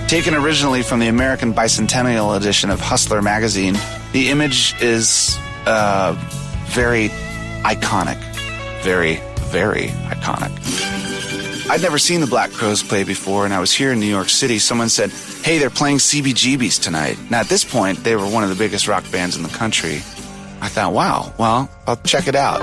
Taken 0.08 0.34
originally 0.34 0.82
from 0.82 1.00
the 1.00 1.10
American 1.10 1.54
Bicentennial 1.54 2.38
edition 2.38 2.70
of 2.70 2.80
Hustler 2.80 3.22
magazine, 3.22 3.76
the 4.14 4.30
image 4.30 4.82
is 4.82 5.38
uh, 5.66 6.16
very 6.68 7.10
iconic. 7.66 8.33
Very, 8.84 9.22
very 9.52 9.88
iconic. 10.12 10.52
I'd 11.70 11.82
never 11.82 11.98
seen 11.98 12.20
the 12.20 12.28
Black 12.28 12.52
Crowes 12.52 12.84
play 12.84 13.06
before, 13.06 13.46
and 13.46 13.54
I 13.54 13.60
was 13.60 13.72
here 13.72 13.94
in 13.94 14.00
New 14.00 14.06
York 14.06 14.28
City. 14.28 14.60
Someone 14.60 14.90
said, 14.90 15.10
Hey, 15.44 15.58
they're 15.58 15.70
playing 15.70 15.98
CBGBs 15.98 16.82
tonight. 16.82 17.18
Now, 17.30 17.40
at 17.40 17.48
this 17.48 17.64
point, 17.64 18.04
they 18.04 18.18
were 18.18 18.28
one 18.28 18.44
of 18.44 18.50
the 18.50 18.56
biggest 18.56 18.88
rock 18.88 19.10
bands 19.12 19.38
in 19.38 19.44
the 19.44 19.50
country. 19.50 19.96
I 20.60 20.68
thought, 20.68 20.94
wow, 20.94 21.34
well, 21.38 21.70
I'll 21.88 21.96
check 21.98 22.28
it 22.28 22.36
out. 22.36 22.62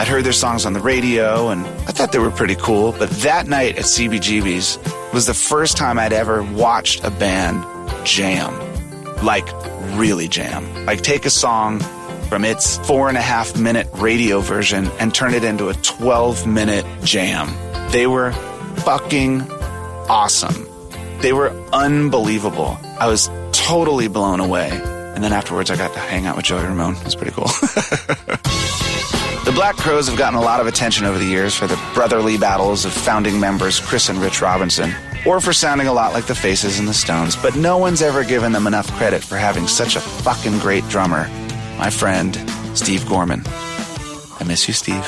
I'd 0.00 0.08
heard 0.08 0.24
their 0.24 0.32
songs 0.32 0.66
on 0.66 0.72
the 0.72 0.80
radio, 0.80 1.48
and 1.48 1.66
I 1.66 1.92
thought 1.92 2.12
they 2.12 2.18
were 2.20 2.30
pretty 2.30 2.56
cool. 2.56 2.92
But 2.92 3.10
that 3.22 3.48
night 3.48 3.76
at 3.76 3.84
CBGB's 3.84 4.78
was 5.12 5.26
the 5.26 5.34
first 5.34 5.76
time 5.76 5.98
I'd 5.98 6.12
ever 6.12 6.42
watched 6.42 7.04
a 7.04 7.10
band 7.10 7.64
jam. 8.06 8.52
Like, 9.24 9.46
really 9.96 10.28
jam. 10.28 10.86
Like, 10.86 11.02
take 11.02 11.26
a 11.26 11.30
song 11.30 11.80
from 12.24 12.44
its 12.44 12.78
four 12.78 13.08
and 13.08 13.16
a 13.16 13.22
half 13.22 13.56
minute 13.56 13.88
radio 13.94 14.40
version 14.40 14.88
and 14.98 15.14
turn 15.14 15.34
it 15.34 15.44
into 15.44 15.68
a 15.68 15.74
12 15.74 16.46
minute 16.46 16.84
jam. 17.02 17.48
They 17.90 18.06
were 18.06 18.32
fucking 18.78 19.42
awesome. 20.08 20.66
They 21.20 21.32
were 21.32 21.50
unbelievable. 21.72 22.78
I 22.98 23.06
was 23.06 23.30
totally 23.52 24.08
blown 24.08 24.40
away. 24.40 24.68
And 25.14 25.22
then 25.22 25.32
afterwards, 25.32 25.70
I 25.70 25.76
got 25.76 25.92
to 25.94 26.00
hang 26.00 26.26
out 26.26 26.36
with 26.36 26.44
Joey 26.44 26.64
Ramone. 26.64 26.96
It 26.96 27.04
was 27.04 27.14
pretty 27.14 27.32
cool. 27.32 27.44
the 29.44 29.52
Black 29.54 29.76
Crowes 29.76 30.08
have 30.08 30.18
gotten 30.18 30.38
a 30.38 30.42
lot 30.42 30.60
of 30.60 30.66
attention 30.66 31.06
over 31.06 31.18
the 31.18 31.24
years 31.24 31.54
for 31.54 31.66
the 31.66 31.80
brotherly 31.94 32.36
battles 32.36 32.84
of 32.84 32.92
founding 32.92 33.38
members 33.38 33.78
Chris 33.78 34.08
and 34.08 34.18
Rich 34.18 34.42
Robinson, 34.42 34.92
or 35.24 35.40
for 35.40 35.52
sounding 35.52 35.86
a 35.86 35.92
lot 35.92 36.12
like 36.12 36.26
the 36.26 36.34
Faces 36.34 36.80
and 36.80 36.88
the 36.88 36.94
Stones, 36.94 37.36
but 37.36 37.54
no 37.54 37.78
one's 37.78 38.02
ever 38.02 38.24
given 38.24 38.50
them 38.50 38.66
enough 38.66 38.90
credit 38.98 39.22
for 39.22 39.36
having 39.36 39.68
such 39.68 39.94
a 39.94 40.00
fucking 40.00 40.58
great 40.58 40.86
drummer 40.88 41.30
my 41.78 41.90
friend, 41.90 42.36
Steve 42.74 43.06
Gorman. 43.08 43.42
I 43.46 44.44
miss 44.46 44.66
you, 44.68 44.74
Steve. 44.74 45.04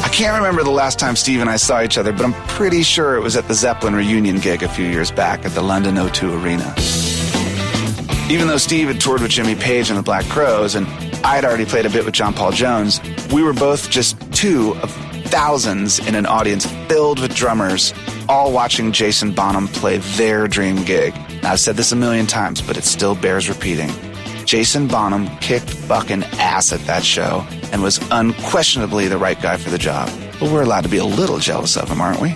I 0.00 0.08
can't 0.12 0.36
remember 0.36 0.62
the 0.62 0.70
last 0.70 0.98
time 0.98 1.16
Steve 1.16 1.40
and 1.40 1.50
I 1.50 1.56
saw 1.56 1.82
each 1.82 1.98
other, 1.98 2.12
but 2.12 2.22
I'm 2.24 2.32
pretty 2.48 2.82
sure 2.82 3.16
it 3.16 3.20
was 3.20 3.36
at 3.36 3.48
the 3.48 3.54
Zeppelin 3.54 3.94
reunion 3.94 4.38
gig 4.38 4.62
a 4.62 4.68
few 4.68 4.86
years 4.86 5.10
back 5.10 5.44
at 5.44 5.52
the 5.52 5.62
London 5.62 5.96
O2 5.96 6.42
Arena. 6.42 6.74
Even 8.32 8.46
though 8.46 8.58
Steve 8.58 8.88
had 8.88 9.00
toured 9.00 9.22
with 9.22 9.30
Jimmy 9.30 9.54
Page 9.54 9.90
and 9.90 9.98
the 9.98 10.02
Black 10.02 10.24
Crowes, 10.26 10.74
and 10.74 10.86
I 11.24 11.34
had 11.34 11.44
already 11.44 11.64
played 11.64 11.86
a 11.86 11.90
bit 11.90 12.04
with 12.04 12.14
John 12.14 12.32
Paul 12.32 12.52
Jones, 12.52 13.00
we 13.32 13.42
were 13.42 13.52
both 13.52 13.90
just 13.90 14.20
two 14.32 14.74
of 14.82 14.90
thousands 15.26 15.98
in 16.06 16.14
an 16.14 16.26
audience 16.26 16.66
filled 16.88 17.20
with 17.20 17.34
drummers, 17.34 17.92
all 18.28 18.52
watching 18.52 18.92
Jason 18.92 19.32
Bonham 19.32 19.68
play 19.68 19.98
their 20.16 20.48
dream 20.48 20.84
gig. 20.84 21.14
Now, 21.42 21.52
I've 21.52 21.60
said 21.60 21.76
this 21.76 21.92
a 21.92 21.96
million 21.96 22.26
times, 22.26 22.62
but 22.62 22.76
it 22.76 22.84
still 22.84 23.14
bears 23.14 23.48
repeating. 23.48 23.90
Jason 24.48 24.88
Bonham 24.88 25.28
kicked 25.40 25.68
fucking 25.68 26.24
ass 26.38 26.72
at 26.72 26.80
that 26.86 27.04
show 27.04 27.46
and 27.70 27.82
was 27.82 28.00
unquestionably 28.10 29.06
the 29.06 29.18
right 29.18 29.38
guy 29.42 29.58
for 29.58 29.68
the 29.68 29.76
job. 29.76 30.08
But 30.40 30.50
we're 30.50 30.62
allowed 30.62 30.84
to 30.84 30.88
be 30.88 30.96
a 30.96 31.04
little 31.04 31.38
jealous 31.38 31.76
of 31.76 31.90
him, 31.90 32.00
aren't 32.00 32.22
we? 32.22 32.34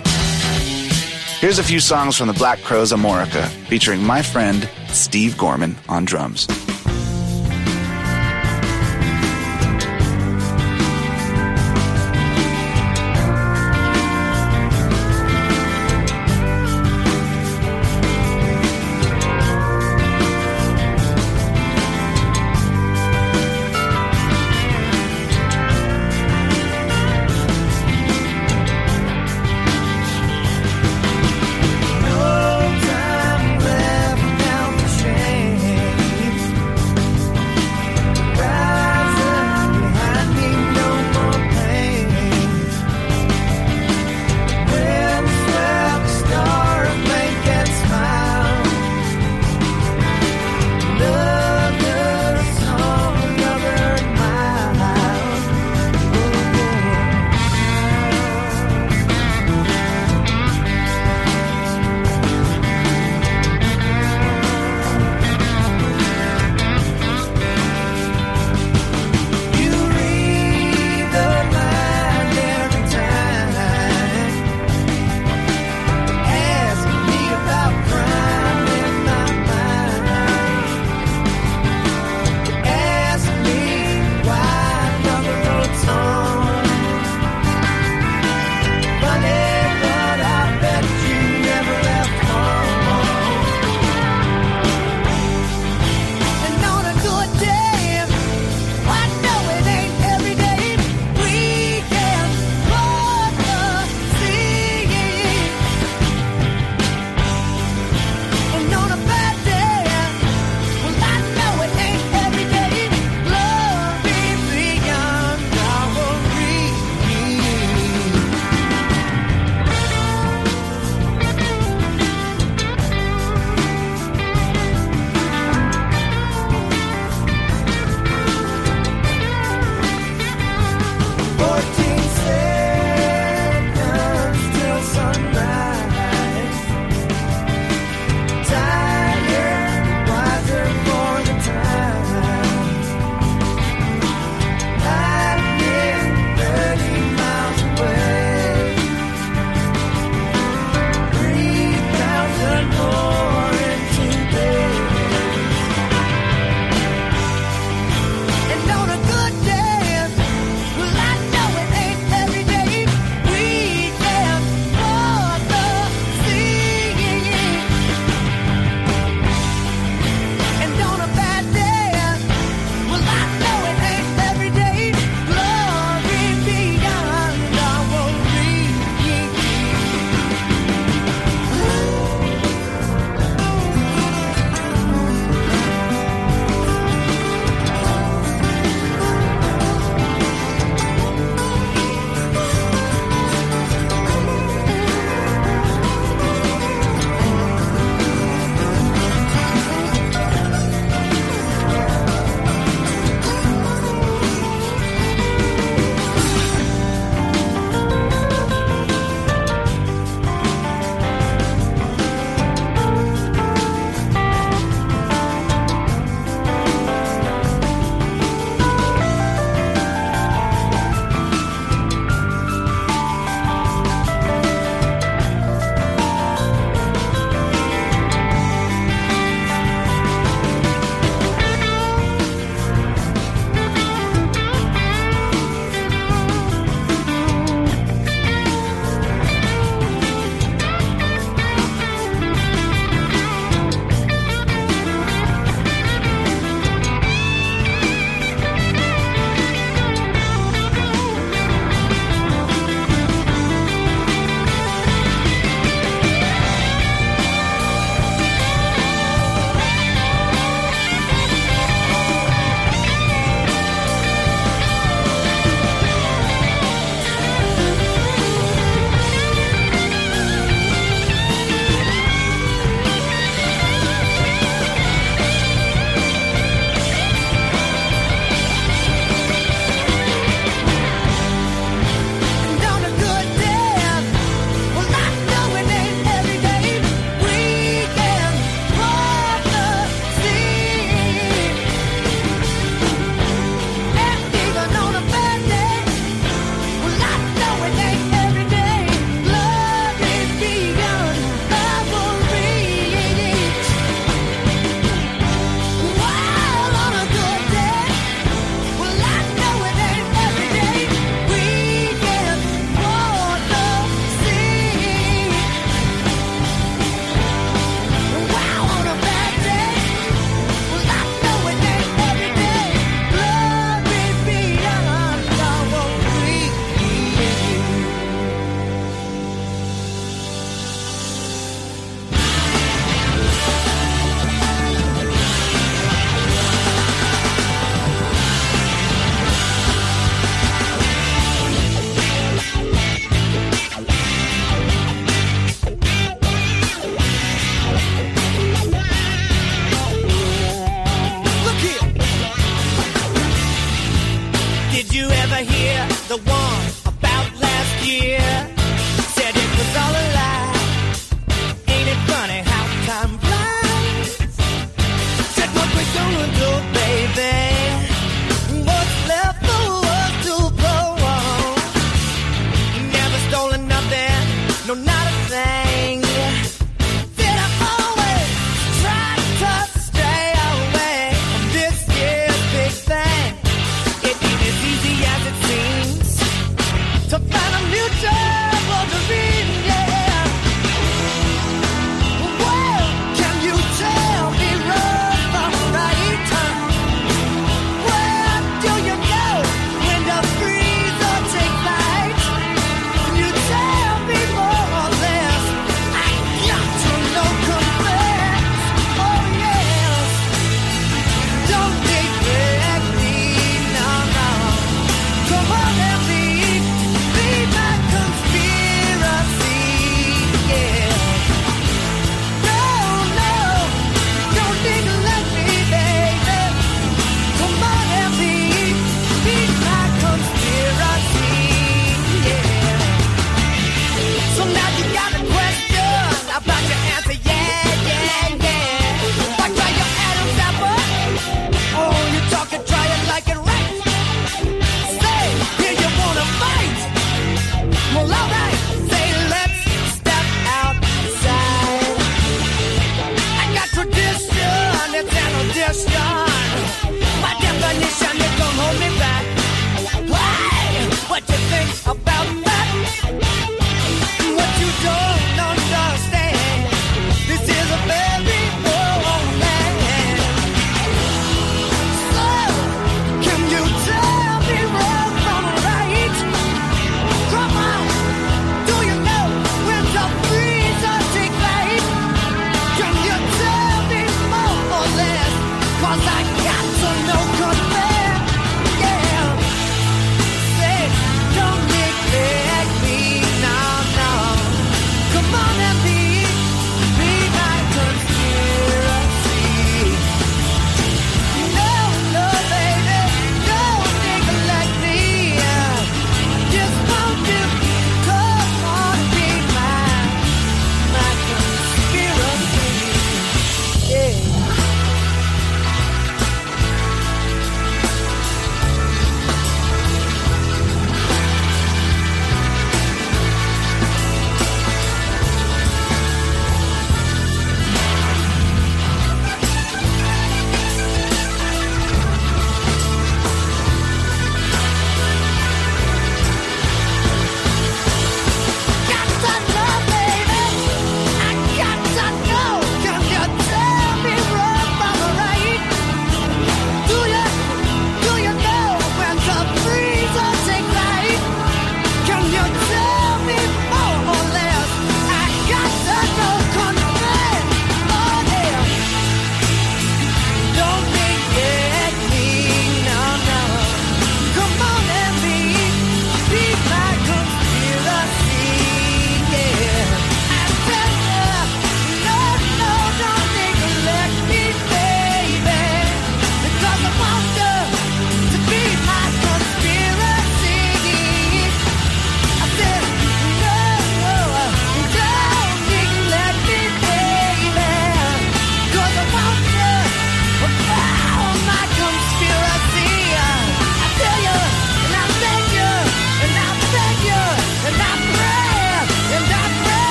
Here's 1.39 1.57
a 1.57 1.63
few 1.63 1.79
songs 1.79 2.15
from 2.15 2.27
the 2.27 2.33
Black 2.33 2.61
Crowes 2.61 2.91
Amorica 2.91 3.47
featuring 3.67 4.03
my 4.03 4.21
friend 4.21 4.69
Steve 4.89 5.39
Gorman 5.39 5.75
on 5.89 6.05
drums. 6.05 6.45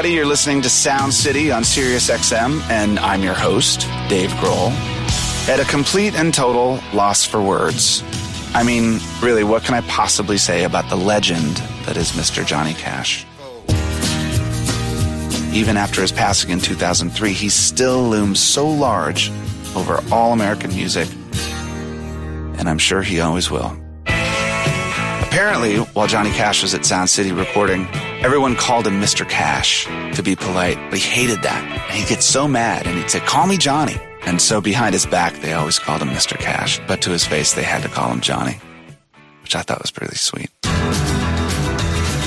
Everybody. 0.00 0.16
You're 0.16 0.24
listening 0.24 0.62
to 0.62 0.70
Sound 0.70 1.12
City 1.12 1.52
on 1.52 1.62
Sirius 1.62 2.08
XM, 2.08 2.62
and 2.70 2.98
I'm 3.00 3.22
your 3.22 3.34
host, 3.34 3.80
Dave 4.08 4.30
Grohl. 4.40 4.70
At 5.46 5.60
a 5.60 5.64
complete 5.66 6.14
and 6.14 6.32
total 6.32 6.80
loss 6.94 7.26
for 7.26 7.42
words. 7.42 8.02
I 8.54 8.62
mean, 8.62 8.98
really, 9.20 9.44
what 9.44 9.62
can 9.62 9.74
I 9.74 9.82
possibly 9.82 10.38
say 10.38 10.64
about 10.64 10.88
the 10.88 10.96
legend 10.96 11.58
that 11.84 11.98
is 11.98 12.12
Mr. 12.12 12.46
Johnny 12.46 12.72
Cash? 12.72 13.26
Even 15.54 15.76
after 15.76 16.00
his 16.00 16.12
passing 16.12 16.48
in 16.48 16.60
2003, 16.60 17.34
he 17.34 17.50
still 17.50 18.02
looms 18.08 18.40
so 18.40 18.66
large 18.66 19.30
over 19.76 20.02
all 20.10 20.32
American 20.32 20.70
music, 20.70 21.10
and 22.58 22.70
I'm 22.70 22.78
sure 22.78 23.02
he 23.02 23.20
always 23.20 23.50
will. 23.50 23.76
Apparently, 24.06 25.76
while 25.92 26.06
Johnny 26.06 26.30
Cash 26.30 26.62
was 26.62 26.72
at 26.72 26.86
Sound 26.86 27.10
City 27.10 27.32
recording, 27.32 27.86
everyone 28.22 28.54
called 28.54 28.86
him 28.86 29.00
Mr. 29.00 29.28
Cash 29.28 29.86
to 30.14 30.22
be 30.22 30.36
polite, 30.36 30.78
but 30.90 30.98
he 30.98 31.08
hated 31.08 31.42
that. 31.42 31.62
And 31.64 31.98
he'd 31.98 32.08
get 32.08 32.22
so 32.22 32.46
mad 32.46 32.86
and 32.86 32.98
he'd 32.98 33.10
say, 33.10 33.20
Call 33.20 33.46
me 33.46 33.56
Johnny. 33.56 33.96
And 34.22 34.40
so 34.40 34.60
behind 34.60 34.92
his 34.92 35.06
back, 35.06 35.34
they 35.40 35.54
always 35.54 35.78
called 35.78 36.02
him 36.02 36.08
Mr. 36.08 36.38
Cash, 36.38 36.80
but 36.86 37.00
to 37.02 37.10
his 37.10 37.24
face, 37.24 37.54
they 37.54 37.62
had 37.62 37.82
to 37.82 37.88
call 37.88 38.12
him 38.12 38.20
Johnny, 38.20 38.60
which 39.42 39.56
I 39.56 39.62
thought 39.62 39.80
was 39.80 39.90
pretty 39.90 40.16
sweet. 40.16 40.50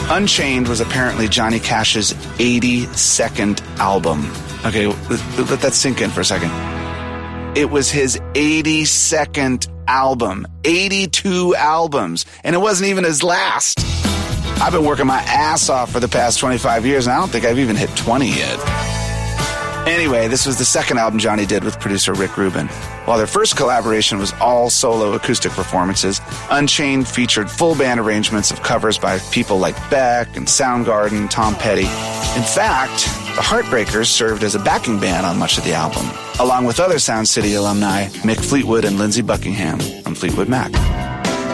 Unchained 0.10 0.68
was 0.68 0.80
apparently 0.80 1.28
Johnny 1.28 1.60
Cash's 1.60 2.14
82nd 2.14 3.62
album. 3.78 4.26
Okay, 4.66 4.88
let, 4.88 5.50
let 5.50 5.62
that 5.62 5.74
sink 5.74 6.02
in 6.02 6.10
for 6.10 6.22
a 6.22 6.26
second. 6.26 6.52
It 7.56 7.70
was 7.70 7.92
his 7.92 8.18
82nd 8.34 9.68
album, 9.88 10.48
82 10.64 11.56
albums, 11.56 12.26
and 12.44 12.56
it 12.56 12.60
wasn't 12.60 12.90
even 12.90 13.04
his 13.04 13.22
last. 13.22 13.93
I've 14.62 14.72
been 14.72 14.86
working 14.86 15.08
my 15.08 15.22
ass 15.22 15.70
off 15.70 15.92
for 15.92 16.00
the 16.00 16.08
past 16.08 16.40
25 16.40 16.86
years, 16.86 17.08
and 17.08 17.14
I 17.16 17.20
don't 17.20 17.30
think 17.30 17.46
I've 17.46 17.60
even 17.60 17.76
hit 17.76 17.96
20 17.96 18.28
yet. 18.28 18.60
Anyway, 19.88 20.30
this 20.30 20.46
was 20.46 20.58
the 20.58 20.64
second 20.64 20.98
album 20.98 21.20
Johnny 21.20 21.46
did 21.46 21.64
with 21.66 21.78
producer 21.80 22.14
Rick 22.14 22.38
Rubin. 22.38 22.68
While 23.04 23.18
their 23.18 23.28
first 23.28 23.58
collaboration 23.58 24.18
was 24.18 24.32
all 24.40 24.70
solo 24.70 25.14
acoustic 25.14 25.52
performances, 25.52 26.22
Unchained 26.50 27.06
featured 27.06 27.52
full 27.52 27.76
band 27.76 28.00
arrangements 28.00 28.50
of 28.50 28.64
covers 28.64 28.98
by 28.98 29.20
people 29.32 29.58
like 29.58 29.76
Beck 29.90 30.38
and 30.38 30.48
Soundgarden, 30.48 31.30
Tom 31.30 31.56
Petty. 31.56 31.82
In 31.82 32.44
fact, 32.44 33.04
the 33.36 33.42
Heartbreakers 33.42 34.06
served 34.08 34.44
as 34.44 34.56
a 34.56 34.60
backing 34.60 35.00
band 35.00 35.26
on 35.26 35.38
much 35.38 35.58
of 35.58 35.66
the 35.66 35.74
album, 35.74 36.10
along 36.40 36.64
with 36.64 36.80
other 36.80 36.98
Sound 36.98 37.28
City 37.28 37.56
alumni 37.56 38.06
Mick 38.24 38.40
Fleetwood 38.40 38.86
and 38.86 38.98
Lindsey 38.98 39.22
Buckingham 39.22 39.80
from 39.80 40.16
Fleetwood 40.16 40.48
Mac. 40.48 40.72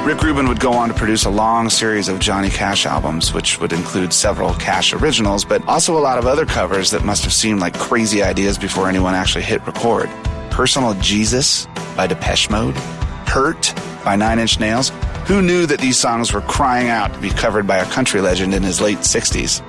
Rick 0.03 0.23
Rubin 0.23 0.47
would 0.47 0.59
go 0.59 0.73
on 0.73 0.87
to 0.87 0.95
produce 0.95 1.25
a 1.25 1.29
long 1.29 1.69
series 1.69 2.07
of 2.07 2.19
Johnny 2.19 2.49
Cash 2.49 2.87
albums, 2.87 3.31
which 3.31 3.59
would 3.59 3.71
include 3.71 4.11
several 4.11 4.53
Cash 4.55 4.91
originals, 4.93 5.45
but 5.45 5.63
also 5.67 5.95
a 5.95 5.99
lot 5.99 6.17
of 6.17 6.25
other 6.25 6.47
covers 6.47 6.89
that 6.91 7.05
must 7.05 7.23
have 7.23 7.33
seemed 7.33 7.59
like 7.59 7.77
crazy 7.77 8.23
ideas 8.23 8.57
before 8.57 8.89
anyone 8.89 9.13
actually 9.13 9.43
hit 9.43 9.65
record. 9.67 10.09
Personal 10.49 10.95
Jesus 10.95 11.67
by 11.95 12.07
Depeche 12.07 12.49
Mode, 12.49 12.75
Hurt 13.27 13.73
by 14.03 14.15
Nine 14.15 14.39
Inch 14.39 14.59
Nails. 14.59 14.89
Who 15.27 15.43
knew 15.43 15.67
that 15.67 15.79
these 15.79 15.97
songs 15.97 16.33
were 16.33 16.41
crying 16.41 16.89
out 16.89 17.13
to 17.13 17.19
be 17.19 17.29
covered 17.29 17.67
by 17.67 17.77
a 17.77 17.85
country 17.85 18.19
legend 18.19 18.55
in 18.55 18.63
his 18.63 18.81
late 18.81 18.99
60s? 18.99 19.61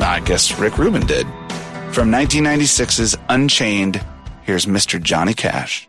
I 0.00 0.20
guess 0.20 0.58
Rick 0.58 0.78
Rubin 0.78 1.06
did. 1.06 1.26
From 1.92 2.10
1996's 2.10 3.16
Unchained, 3.28 4.04
here's 4.42 4.66
Mr. 4.66 5.00
Johnny 5.00 5.34
Cash. 5.34 5.88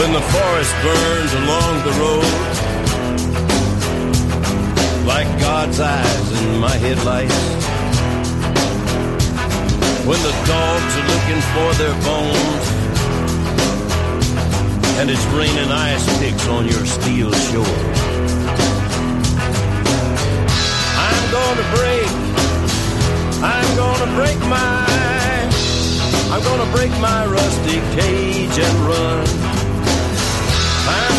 When 0.00 0.14
the 0.14 0.20
forest 0.22 0.74
burns 0.82 1.32
along 1.34 1.84
the 1.84 1.92
road, 2.00 2.24
like 5.06 5.28
God's 5.38 5.78
eyes 5.78 6.42
in 6.42 6.58
my 6.58 6.74
headlights. 6.74 7.40
When 10.08 10.22
the 10.22 10.32
dogs 10.48 10.92
are 10.96 11.06
looking 11.12 11.42
for 11.52 11.74
their 11.76 11.96
bones, 12.08 12.64
and 14.98 15.10
it's 15.10 15.26
raining 15.36 15.70
ice 15.70 16.18
picks 16.18 16.48
on 16.48 16.64
your 16.64 16.86
steel 16.86 17.30
shore. 17.52 17.80
I'm 20.96 21.24
gonna 21.30 21.66
break, 21.76 22.10
I'm 23.44 23.76
gonna 23.76 24.16
break 24.16 24.38
my, 24.48 24.86
I'm 26.32 26.42
gonna 26.42 26.72
break 26.72 26.90
my 27.02 27.26
rusty 27.26 27.80
cage 28.00 28.58
and 28.58 28.78
run. 28.88 29.49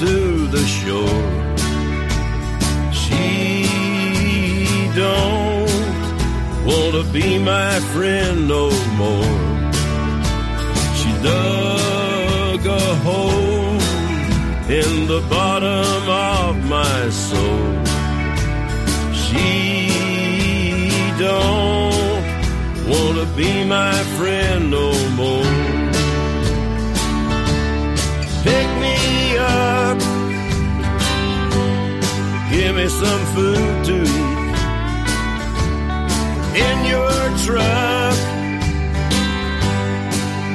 To 0.00 0.46
the 0.46 0.64
shore. 0.66 1.26
She 2.90 3.66
don't 4.96 5.68
wanna 6.64 7.04
be 7.12 7.38
my 7.38 7.78
friend 7.92 8.48
no 8.48 8.70
more. 9.02 9.36
She 10.98 11.10
dug 11.28 12.60
a 12.64 12.86
hole 13.06 13.76
in 14.80 14.90
the 15.12 15.22
bottom 15.28 16.08
of 16.08 16.52
my 16.76 17.00
soul. 17.10 17.68
She 19.22 19.50
don't 21.18 22.24
wanna 22.88 23.26
be 23.36 23.64
my 23.64 23.96
friend 24.16 24.70
no 24.70 24.89
some 33.00 33.24
food 33.34 33.84
to 33.86 33.96
eat 34.02 34.56
in 36.66 36.76
your 36.84 37.20
truck, 37.44 38.16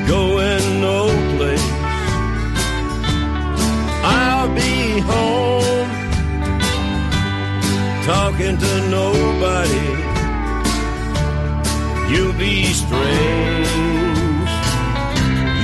going 0.07 0.65
no 0.79 0.99
place. 1.37 1.67
I'll 4.03 4.53
be 4.53 4.99
home, 4.99 5.89
talking 8.05 8.57
to 8.59 8.73
nobody. 8.99 9.87
You'll 12.11 12.37
be 12.37 12.65
strange, 12.65 13.67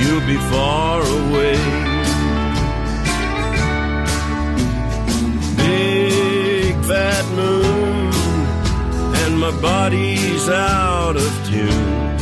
you'll 0.00 0.26
be 0.26 0.38
far 0.50 1.00
away. 1.00 1.81
My 9.42 9.60
body's 9.60 10.48
out 10.48 11.16
of 11.16 11.32
tune 11.48 12.16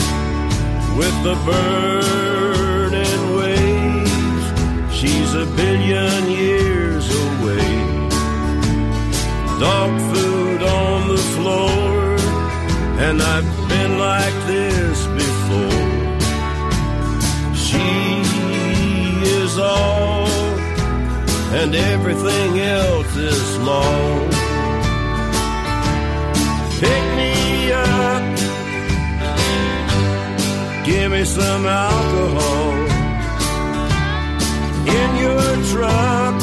with 0.97 1.15
the 1.23 1.37
burning 1.45 3.25
waves. 3.37 4.45
She's 4.99 5.35
a 5.35 5.45
billion 5.55 6.31
years 6.31 7.07
away. 7.27 7.73
Dog 9.61 9.93
food 10.13 10.63
on 10.63 11.09
the 11.09 11.23
floor, 11.35 12.17
and 13.07 13.21
I've 13.21 13.51
been 13.69 13.99
like 13.99 14.37
this 14.47 14.99
before. 15.23 16.01
She 17.67 17.91
is 19.43 19.59
all, 19.59 20.27
and 21.61 21.75
everything 21.75 22.61
else 22.61 23.15
is 23.15 23.55
small. 23.57 24.30
Give 31.01 31.13
me 31.13 31.25
some 31.25 31.65
alcohol 31.65 32.73
in 34.99 35.11
your 35.25 35.57
truck. 35.71 36.37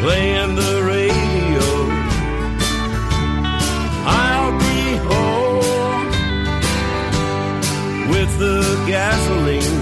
Playing 0.00 0.54
the 0.54 0.82
radio. 0.94 1.66
I'll 4.24 4.54
be 4.64 4.96
home 5.10 6.08
with 8.08 8.30
the 8.38 8.62
gasoline. 8.86 9.80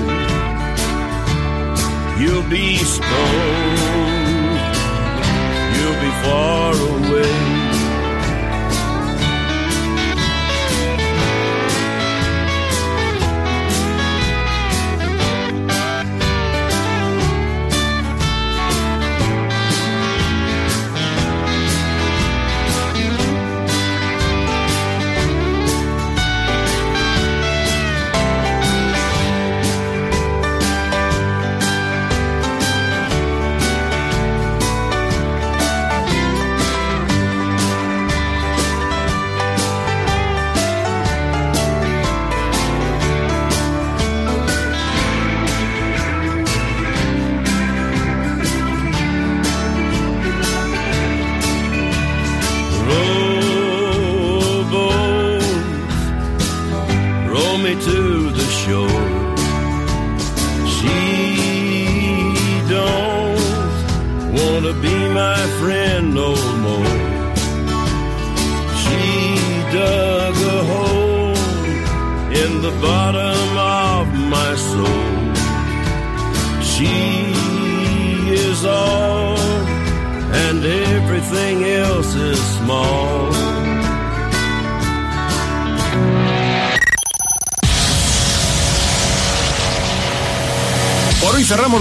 You'll 2.21 2.49
be 2.51 2.79
stoned. 2.79 3.79
You'll 5.77 6.01
be 6.03 6.11
far 6.25 6.75
away. 6.75 7.44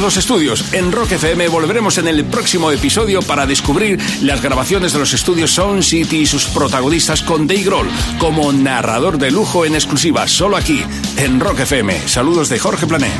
Los 0.03 0.17
estudios. 0.17 0.73
En 0.73 0.91
Rock 0.91 1.13
FM 1.13 1.47
volveremos 1.47 1.97
en 1.97 2.09
el 2.09 2.25
próximo 2.25 2.71
episodio 2.71 3.21
para 3.21 3.45
descubrir 3.45 3.97
las 4.21 4.41
grabaciones 4.41 4.91
de 4.91 4.99
los 4.99 5.13
estudios 5.13 5.51
Sound 5.51 5.81
City 5.81 6.17
y 6.17 6.25
sus 6.25 6.45
protagonistas 6.47 7.21
con 7.23 7.47
Dave 7.47 7.63
Grohl 7.63 7.89
como 8.19 8.51
narrador 8.51 9.17
de 9.17 9.31
lujo 9.31 9.65
en 9.65 9.75
exclusiva, 9.75 10.27
solo 10.27 10.57
aquí, 10.57 10.84
en 11.15 11.39
Rock 11.39 11.61
FM. 11.61 12.07
Saludos 12.07 12.49
de 12.49 12.59
Jorge 12.59 12.85
Plané. 12.85 13.11